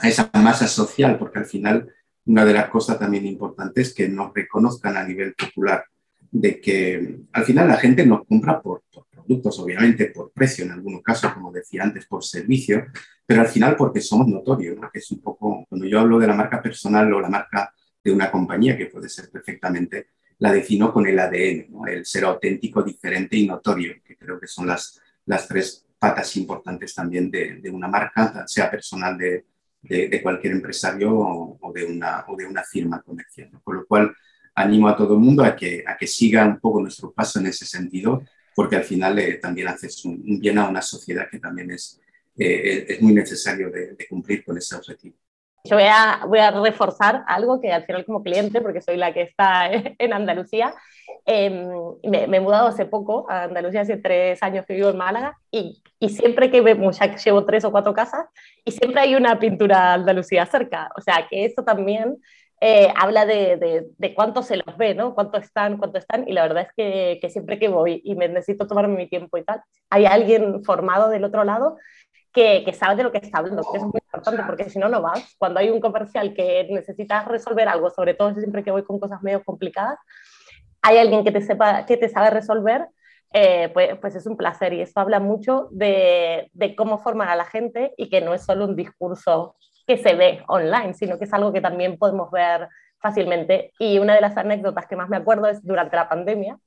a 0.01 0.09
esa 0.09 0.31
masa 0.35 0.67
social, 0.67 1.19
porque 1.19 1.39
al 1.39 1.47
final 1.47 1.89
una 2.27 2.45
de 2.45 2.55
las 2.55 2.69
cosas 2.71 2.99
también 2.99 3.27
importantes 3.27 3.89
es 3.89 3.95
que 3.95 4.09
nos 4.09 4.33
reconozcan 4.35 4.97
a 4.97 5.05
nivel 5.05 5.35
popular, 5.35 5.85
de 6.31 6.61
que 6.61 7.21
al 7.33 7.45
final 7.45 7.69
la 7.69 7.77
gente 7.77 8.05
nos 8.05 8.27
compra 8.27 8.61
por, 8.61 8.83
productos, 9.11 9.59
obviamente 9.59 10.07
por 10.07 10.33
precio 10.33 10.65
en 10.65 10.73
algunos 10.73 11.03
casos, 11.03 11.33
como 11.33 11.53
decía 11.53 11.83
antes, 11.83 12.07
por 12.07 12.25
servicio, 12.25 12.87
pero 13.25 13.41
al 13.41 13.49
final 13.49 13.77
porque 13.77 14.01
somos 14.01 14.27
notorios, 14.27 14.77
que 14.93 14.99
es 14.99 15.11
un 15.11 15.21
poco, 15.21 15.65
cuando 15.69 15.87
yo 15.87 16.01
hablo 16.01 16.19
de 16.19 16.27
la 16.27 16.35
marca 16.35 16.61
personal 16.61 17.13
o 17.13 17.21
la 17.21 17.31
marca 17.31 17.73
de 18.03 18.13
una 18.13 18.31
compañía, 18.31 18.77
que 18.77 18.87
puede 18.87 19.09
ser 19.09 19.31
perfectamente, 19.31 20.09
la 20.39 20.53
defino 20.53 20.93
con 20.93 21.07
el 21.07 21.19
ADN, 21.19 21.69
el 21.87 22.05
ser 22.05 22.25
auténtico, 22.25 22.83
diferente 22.83 23.37
y 23.37 23.47
notorio, 23.47 23.95
que 24.05 24.17
creo 24.17 24.39
que 24.39 24.47
son 24.47 24.67
las, 24.67 25.01
las 25.27 25.49
tres 25.49 25.87
patas 25.99 26.37
importantes 26.37 26.95
también 26.95 27.31
de, 27.31 27.57
de 27.57 27.71
una 27.71 27.89
marca, 27.89 28.45
sea 28.47 28.71
personal 28.71 29.17
de, 29.17 29.47
de, 29.85 30.23
cualquier 30.23 30.55
empresario 30.55 31.13
o, 31.15 31.73
de 31.73 31.85
una, 31.85 32.25
o 32.29 32.37
de 32.37 32.47
una 32.47 32.63
firma 32.63 33.03
comercial. 33.03 33.51
Con 33.63 33.77
lo 33.77 33.87
cual, 33.87 34.15
animo 34.55 34.89
a 34.89 34.97
todo 34.97 35.15
el 35.15 35.21
mundo 35.21 35.45
a 35.45 35.55
que, 35.55 35.85
a 35.87 35.97
que 35.97 36.07
siga 36.07 36.47
un 36.47 36.59
poco 36.59 36.81
nuestro 36.81 37.13
paso 37.13 37.39
en 37.39 37.47
ese 37.47 37.67
sentido, 37.67 38.23
porque 38.55 38.77
al 38.77 38.85
final 38.85 39.19
eh, 39.19 39.35
también 39.35 39.69
haces 39.69 40.05
un, 40.05 40.41
bien 40.41 40.59
a 40.59 40.69
una 40.69 40.81
sociedad 40.81 41.29
que 41.31 41.39
también 41.39 41.71
es, 41.73 42.01
eh, 42.37 42.87
es 42.89 43.03
muy 43.03 43.13
necesario 43.13 43.71
de, 43.71 43.97
cumplir 44.09 44.45
con 44.45 44.57
ese 44.57 44.77
objetivo. 44.77 45.17
Yo 45.65 45.77
voy 45.77 45.87
a, 45.89 46.21
voy 46.27 46.39
a 46.39 46.51
reforzar 46.51 47.25
algo 47.27 47.61
que 47.61 47.73
al 47.73 47.85
final 47.85 48.05
como 48.05 48.23
cliente, 48.23 48.61
porque 48.61 48.83
soy 48.83 48.97
la 48.97 49.13
que 49.13 49.23
está 49.23 49.71
en 49.99 50.13
Andalucía, 50.13 50.75
Em, 51.27 51.69
me, 52.03 52.25
he 52.25 52.41
mudado 52.41 52.69
hace 52.69 52.85
poco 52.85 53.27
a 53.31 53.45
Andalucía, 53.45 53.81
hace 53.81 53.97
tres 53.97 54.43
años 54.43 54.67
que 54.67 54.75
vivo 54.75 54.91
en 54.91 54.99
Málaga, 54.99 55.39
y, 55.51 55.83
y 55.99 56.11
siempre 56.11 56.51
que 56.51 56.61
vemos, 56.61 56.99
ya 56.99 57.17
llevo 57.17 57.47
tres 57.47 57.65
o 57.65 57.71
cuatro 57.73 57.95
casas, 57.95 58.27
y 58.65 58.73
siempre 58.73 59.01
hay 59.01 59.15
una 59.15 59.39
pintura 59.39 59.95
Andalucía 59.95 60.45
cerca. 60.47 60.91
O 60.97 61.01
sea, 61.01 61.27
que 61.29 61.47
eso 61.47 61.65
también 61.65 62.19
eh, 62.61 62.93
habla 62.97 63.25
de, 63.25 63.87
de, 63.97 64.15
cuánto 64.15 64.43
se 64.43 64.57
los 64.59 64.77
ve, 64.77 64.95
¿no? 64.95 65.15
Cuánto 65.15 65.39
están, 65.39 65.79
cuánto 65.79 65.99
están, 65.99 66.29
y 66.29 66.33
la 66.33 66.43
verdad 66.43 66.67
es 66.69 66.73
que, 66.77 67.19
que, 67.21 67.31
siempre 67.31 67.59
que 67.59 67.69
voy 67.69 68.03
y 68.05 68.15
me 68.17 68.29
necesito 68.29 68.67
tomarme 68.67 68.97
mi 68.97 69.09
tiempo 69.09 69.39
y 69.39 69.45
tal, 69.45 69.63
hay 69.91 70.05
alguien 70.07 70.63
formado 70.65 71.09
del 71.09 71.25
otro 71.25 71.45
lado 71.45 71.79
que, 72.35 72.65
que, 72.65 72.73
sabe 72.73 72.97
de 72.97 73.05
lo 73.05 73.13
que 73.13 73.19
está 73.19 73.39
hablando, 73.39 73.63
que 73.71 73.79
es 73.79 73.85
muy 73.85 74.01
importante, 74.05 74.43
porque 74.45 74.69
si 74.69 74.79
no, 74.79 74.89
no 74.89 75.01
vas. 75.01 75.37
Cuando 75.39 75.61
hay 75.61 75.71
un 75.71 75.81
comercial 75.81 76.35
que 76.35 76.67
necesita 76.69 77.25
resolver 77.25 77.69
algo, 77.69 77.91
sobre 77.91 78.15
todo 78.15 78.35
siempre 78.35 78.65
que 78.65 78.73
voy 78.73 78.83
con 78.83 78.99
cosas 78.99 79.23
medio 79.23 79.43
complicadas, 79.45 79.99
hay 80.83 80.99
alguien 80.99 81.25
que 81.25 81.31
te, 81.31 81.41
sepa, 81.41 81.87
que 81.87 81.97
te 81.97 82.09
sabe 82.09 82.31
resolver, 82.31 82.89
eh, 83.33 83.71
pues, 83.73 83.97
pues, 84.01 84.17
es 84.17 84.27
un 84.27 84.37
placer 84.37 84.73
y 84.73 84.81
eso 84.81 85.01
habla 85.01 85.21
mucho 85.21 85.69
de, 85.71 86.51
de, 86.53 86.77
cómo 86.77 86.99
formar 86.99 87.29
a 87.29 87.37
la 87.37 87.45
gente 87.45 87.95
y 87.97 88.11
que 88.11 88.21
no 88.21 88.35
es 88.35 88.45
solo 88.45 88.65
un 88.65 88.77
discurso 88.77 89.57
que 89.87 89.97
se 89.97 90.15
ve 90.15 90.43
online, 90.49 90.95
sino 90.95 91.19
que 91.19 91.25
es 91.25 91.33
algo 91.33 91.53
que 91.53 91.61
también 91.61 91.99
podemos 91.99 92.31
ver 92.31 92.69
fácilmente. 93.01 93.73
Y 93.79 93.99
una 93.99 94.15
de 94.15 94.21
las 94.21 94.37
anécdotas 94.37 94.87
que 94.87 94.97
más 94.97 95.09
me 95.09 95.17
acuerdo 95.17 95.47
es 95.47 95.65
durante 95.65 95.97
la 95.97 96.09
pandemia, 96.09 96.59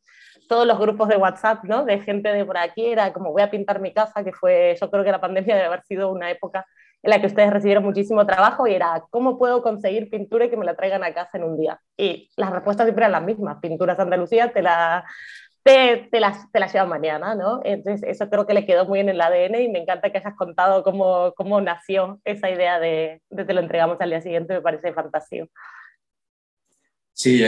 todos 0.47 0.65
los 0.65 0.79
grupos 0.79 1.07
de 1.09 1.17
WhatsApp, 1.17 1.63
¿no? 1.63 1.85
De 1.85 1.99
gente 1.99 2.29
de 2.29 2.45
por 2.45 2.57
aquí, 2.57 2.85
era 2.85 3.13
como 3.13 3.31
voy 3.31 3.41
a 3.41 3.51
pintar 3.51 3.79
mi 3.79 3.93
casa, 3.93 4.23
que 4.23 4.31
fue, 4.31 4.75
yo 4.79 4.89
creo 4.89 5.03
que 5.03 5.11
la 5.11 5.21
pandemia 5.21 5.55
debe 5.55 5.67
haber 5.67 5.83
sido 5.83 6.11
una 6.11 6.31
época 6.31 6.65
en 7.03 7.11
la 7.11 7.21
que 7.21 7.27
ustedes 7.27 7.51
recibieron 7.51 7.83
muchísimo 7.83 8.25
trabajo 8.25 8.67
y 8.67 8.73
era, 8.73 9.03
¿cómo 9.09 9.37
puedo 9.37 9.61
conseguir 9.61 10.09
pintura 10.09 10.45
y 10.45 10.49
que 10.49 10.57
me 10.57 10.65
la 10.65 10.75
traigan 10.75 11.03
a 11.03 11.13
casa 11.13 11.37
en 11.37 11.43
un 11.43 11.57
día? 11.57 11.79
Y 11.95 12.29
las 12.35 12.51
respuestas 12.51 12.85
siempre 12.85 13.03
eran 13.03 13.11
las 13.11 13.23
mismas, 13.23 13.59
Pinturas 13.61 13.99
Andalucía 13.99 14.51
te 14.51 14.61
la, 14.61 15.05
te, 15.63 16.07
te, 16.11 16.19
las, 16.19 16.51
te 16.51 16.59
las 16.59 16.73
lleva 16.73 16.85
mañana, 16.85 17.35
¿no? 17.35 17.61
Entonces, 17.63 18.07
eso 18.09 18.29
creo 18.29 18.47
que 18.47 18.53
le 18.53 18.65
quedó 18.65 18.85
muy 18.85 18.99
en 18.99 19.09
el 19.09 19.21
ADN 19.21 19.61
y 19.61 19.69
me 19.69 19.79
encanta 19.79 20.11
que 20.11 20.17
hayas 20.17 20.35
contado 20.35 20.83
cómo, 20.83 21.33
cómo 21.35 21.61
nació 21.61 22.19
esa 22.23 22.49
idea 22.49 22.79
de, 22.79 23.21
de 23.29 23.45
te 23.45 23.53
lo 23.53 23.61
entregamos 23.61 23.99
al 23.99 24.09
día 24.09 24.21
siguiente, 24.21 24.53
me 24.53 24.61
parece 24.61 24.93
fantástico. 24.93 25.47
Sí, 27.13 27.43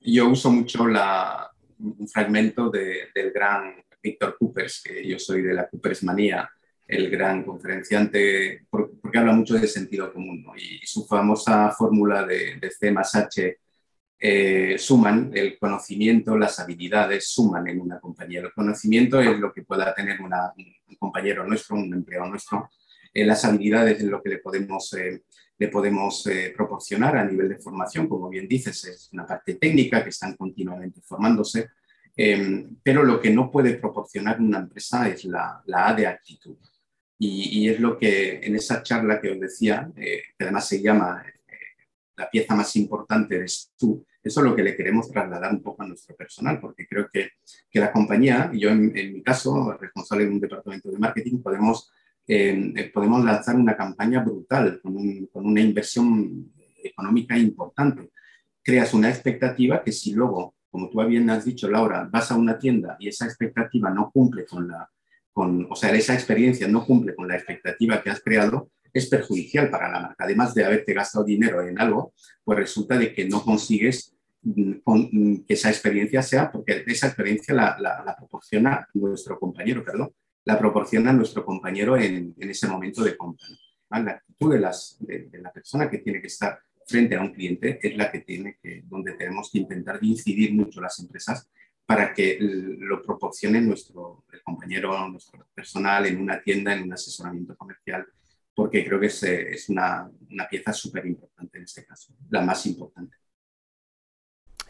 yo 0.00 0.28
uso 0.28 0.50
mucho 0.50 0.86
la, 0.86 1.50
un 1.98 2.08
fragmento 2.08 2.70
de, 2.70 3.08
del 3.14 3.30
gran 3.30 3.74
Víctor 4.02 4.36
Coopers, 4.38 4.82
que 4.82 5.06
yo 5.06 5.18
soy 5.18 5.42
de 5.42 5.54
la 5.54 5.68
Coopers 5.68 6.04
manía, 6.04 6.48
el 6.86 7.10
gran 7.10 7.42
conferenciante, 7.42 8.66
porque 8.68 9.18
habla 9.18 9.32
mucho 9.32 9.54
de 9.54 9.66
sentido 9.66 10.12
común, 10.12 10.44
y, 10.56 10.86
su 10.86 11.06
famosa 11.06 11.70
fórmula 11.70 12.26
de, 12.26 12.60
C 12.70 12.92
más 12.92 13.14
H 13.14 13.58
eh, 14.18 14.76
suman 14.78 15.30
el 15.34 15.58
conocimiento, 15.58 16.36
las 16.36 16.60
habilidades 16.60 17.28
suman 17.28 17.66
en 17.68 17.80
una 17.80 17.98
compañía. 17.98 18.40
El 18.40 18.52
conocimiento 18.52 19.20
es 19.20 19.38
lo 19.38 19.52
que 19.52 19.62
pueda 19.62 19.94
tener 19.94 20.18
un 20.20 20.96
compañero 20.98 21.46
nuestro, 21.46 21.76
un 21.76 21.92
empleado 21.92 22.28
nuestro. 22.28 22.68
Eh, 23.14 23.24
las 23.24 23.44
habilidades 23.44 24.00
es 24.00 24.04
lo 24.04 24.22
que 24.22 24.30
le 24.30 24.38
podemos, 24.38 24.92
eh, 24.94 25.22
le 25.56 25.68
podemos 25.68 26.28
proporcionar 26.56 27.16
a 27.16 27.24
nivel 27.24 27.48
de 27.48 27.58
formación. 27.58 28.08
Como 28.08 28.28
bien 28.28 28.48
dices, 28.48 28.84
es 28.84 29.08
una 29.12 29.26
parte 29.26 29.54
técnica 29.54 30.02
que 30.02 30.10
están 30.10 30.36
continuamente 30.36 31.00
formándose. 31.00 31.68
pero 32.82 33.02
lo 33.02 33.20
que 33.20 33.30
no 33.30 33.50
puede 33.50 33.74
proporcionar 33.74 34.40
una 34.40 34.58
empresa 34.58 35.08
es 35.08 35.24
la, 35.24 35.62
la 35.66 35.88
A 35.88 35.94
de 35.94 36.06
actitud. 36.06 36.56
Y, 37.18 37.60
y, 37.60 37.68
es 37.68 37.80
lo 37.80 37.96
que 37.96 38.40
en 38.42 38.56
esa 38.56 38.82
charla 38.82 39.20
que 39.20 39.30
os 39.30 39.40
decía, 39.40 39.90
que 39.94 40.44
además 40.44 40.68
se 40.68 40.82
llama 40.82 41.24
la 42.16 42.30
pieza 42.30 42.54
más 42.54 42.74
importante 42.76 43.36
eres 43.36 43.72
tú. 43.76 44.04
Eso 44.22 44.40
es 44.40 44.46
lo 44.46 44.56
que 44.56 44.62
le 44.62 44.76
queremos 44.76 45.10
trasladar 45.10 45.52
un 45.52 45.62
poco 45.62 45.82
a 45.82 45.86
nuestro 45.86 46.16
personal, 46.16 46.60
porque 46.60 46.86
creo 46.86 47.08
que, 47.12 47.32
que 47.70 47.80
la 47.80 47.92
compañía, 47.92 48.50
y 48.52 48.60
yo 48.60 48.70
en, 48.70 48.92
mi 48.92 49.22
caso, 49.22 49.76
responsable 49.78 50.24
de 50.24 50.30
un 50.30 50.40
departamento 50.40 50.90
de 50.90 50.98
marketing, 50.98 51.42
podemos, 51.42 51.90
em, 51.90 52.02
eh, 52.26 52.90
podemos 52.92 53.24
lanzar 53.24 53.56
una 53.56 53.76
campaña 53.76 54.22
brutal 54.22 54.80
con, 54.82 55.26
con, 55.26 55.46
una 55.46 55.60
inversión 55.60 56.52
económica 56.82 57.36
importante. 57.36 58.10
Creas 58.62 58.94
una 58.94 59.10
expectativa 59.10 59.82
que 59.82 59.92
si 59.92 60.12
luego, 60.12 60.54
como 60.70 60.88
tú 60.90 61.04
bien 61.06 61.28
has 61.30 61.44
dicho, 61.44 61.70
Laura, 61.70 62.08
vas 62.10 62.30
a 62.30 62.36
una 62.36 62.58
tienda 62.58 62.96
y 62.98 63.08
esa 63.08 63.26
expectativa 63.26 63.90
no 63.90 64.10
cumple 64.10 64.46
con 64.46 64.68
la, 64.68 64.88
con, 65.32 65.66
o 65.68 65.76
sea, 65.76 65.90
esa 65.92 66.14
experiencia 66.14 66.68
no 66.68 66.86
cumple 66.86 67.14
con 67.14 67.28
la 67.28 67.34
expectativa 67.34 68.02
que 68.02 68.10
has 68.10 68.20
creado, 68.20 68.70
es 68.94 69.08
perjudicial 69.08 69.68
para 69.68 69.90
la 69.90 70.00
marca. 70.00 70.24
Además 70.24 70.54
de 70.54 70.64
haberte 70.64 70.94
gastado 70.94 71.24
dinero 71.24 71.60
en 71.66 71.78
algo, 71.80 72.14
pues 72.44 72.58
resulta 72.58 72.96
de 72.96 73.12
que 73.12 73.28
no 73.28 73.42
consigues 73.42 74.16
mm, 74.42 74.74
mm, 74.84 75.44
que 75.44 75.54
esa 75.54 75.70
experiencia 75.70 76.22
sea, 76.22 76.52
porque 76.52 76.84
esa 76.86 77.08
experiencia 77.08 77.52
la, 77.52 78.16
proporciona 78.16 78.88
nuestro 78.94 79.38
compañero, 79.38 79.84
perdón, 79.84 80.12
la 80.44 80.58
proporciona 80.58 81.12
nuestro 81.12 81.44
compañero 81.44 81.96
en, 81.96 82.34
ese 82.38 82.68
momento 82.68 83.02
de 83.02 83.16
compra. 83.16 83.46
La 83.90 84.12
actitud 84.12 84.52
de, 84.52 84.60
las, 84.60 84.96
de, 85.00 85.30
la 85.40 85.52
persona 85.52 85.88
que 85.88 85.98
tiene 85.98 86.20
que 86.20 86.26
estar 86.26 86.58
frente 86.86 87.14
a 87.14 87.20
un 87.20 87.32
cliente 87.32 87.78
es 87.82 87.96
la 87.96 88.10
que 88.10 88.20
tiene 88.20 88.58
que, 88.60 88.82
donde 88.84 89.12
tenemos 89.14 89.50
que 89.50 89.58
intentar 89.58 89.98
incidir 90.02 90.52
mucho 90.52 90.80
las 90.80 90.98
empresas 90.98 91.48
para 91.86 92.12
que 92.12 92.38
lo 92.40 93.02
proporcione 93.02 93.60
nuestro 93.60 94.24
compañero, 94.42 95.08
nuestro 95.08 95.46
personal 95.54 96.06
en 96.06 96.20
una 96.20 96.42
tienda, 96.42 96.74
en 96.74 96.84
un 96.84 96.92
asesoramiento 96.92 97.56
comercial, 97.56 98.06
porque 98.54 98.84
creo 98.84 99.00
que 99.00 99.06
es, 99.06 99.22
eh, 99.22 99.50
es 99.50 99.68
una, 99.68 100.10
una 100.30 100.48
pieza 100.48 100.72
súper 100.72 101.06
importante 101.06 101.58
en 101.58 101.64
este 101.64 101.84
caso, 101.84 102.14
la 102.30 102.42
más 102.42 102.64
importante. 102.66 103.16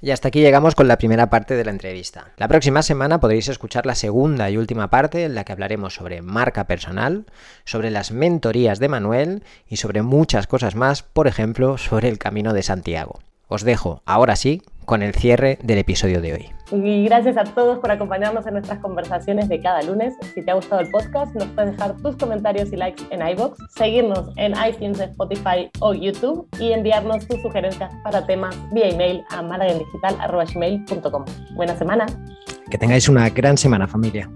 Y 0.05 0.11
hasta 0.11 0.29
aquí 0.29 0.43
llegamos 0.43 0.75
con 0.75 0.87
la 0.87 0.99
primera 0.99 1.31
parte 1.31 1.57
de 1.57 1.65
la 1.65 1.71
entrevista. 1.71 2.27
La 2.37 2.47
próxima 2.47 2.83
semana 2.83 3.21
podréis 3.21 3.49
escuchar 3.49 3.87
la 3.87 3.95
segunda 3.95 4.51
y 4.51 4.59
última 4.59 4.91
parte 4.91 5.25
en 5.25 5.35
la 5.35 5.45
que 5.45 5.53
hablaremos 5.53 5.95
sobre 5.95 6.21
marca 6.21 6.67
personal, 6.67 7.25
sobre 7.65 7.91
las 7.91 8.13
mentorías 8.13 8.81
de 8.81 8.91
Manuel 8.91 9.45
y 9.67 9.79
sobre 9.79 10.03
muchas 10.03 10.47
cosas 10.47 10.75
más, 10.75 11.03
por 11.03 11.27
ejemplo, 11.27 11.79
sobre 11.79 12.11
el 12.11 12.19
Camino 12.19 12.53
de 12.53 12.63
Santiago. 12.63 13.21
Os 13.49 13.63
dejo, 13.63 14.03
ahora 14.05 14.37
sí, 14.37 14.61
con 14.85 15.03
el 15.03 15.15
cierre 15.15 15.59
del 15.63 15.79
episodio 15.79 16.21
de 16.21 16.35
hoy. 16.35 16.51
Y 16.73 17.05
gracias 17.05 17.37
a 17.37 17.45
todos 17.45 17.79
por 17.79 17.91
acompañarnos 17.91 18.47
en 18.47 18.55
nuestras 18.55 18.79
conversaciones 18.79 19.49
de 19.49 19.61
cada 19.61 19.83
lunes. 19.83 20.15
Si 20.35 20.43
te 20.43 20.51
ha 20.51 20.55
gustado 20.55 20.81
el 20.81 20.91
podcast, 20.91 21.35
nos 21.35 21.47
puedes 21.49 21.73
dejar 21.73 21.97
tus 21.99 22.17
comentarios 22.17 22.73
y 22.73 22.77
likes 22.77 23.05
en 23.11 23.27
iBox, 23.27 23.59
seguirnos 23.77 24.31
en 24.37 24.55
iTunes, 24.67 24.99
Spotify 25.01 25.71
o 25.81 25.93
YouTube 25.95 26.49
y 26.59 26.73
enviarnos 26.73 27.27
tus 27.29 27.43
sugerencias 27.43 27.93
para 28.03 28.27
temas 28.27 28.57
vía 28.73 28.89
email 28.89 29.23
a 29.31 29.43
malagendigital.com. 29.43 31.25
Buena 31.55 31.77
semana. 31.77 32.07
Que 32.71 32.79
tengáis 32.79 33.09
una 33.09 33.29
gran 33.29 33.59
semana, 33.59 33.87
familia. 33.87 34.29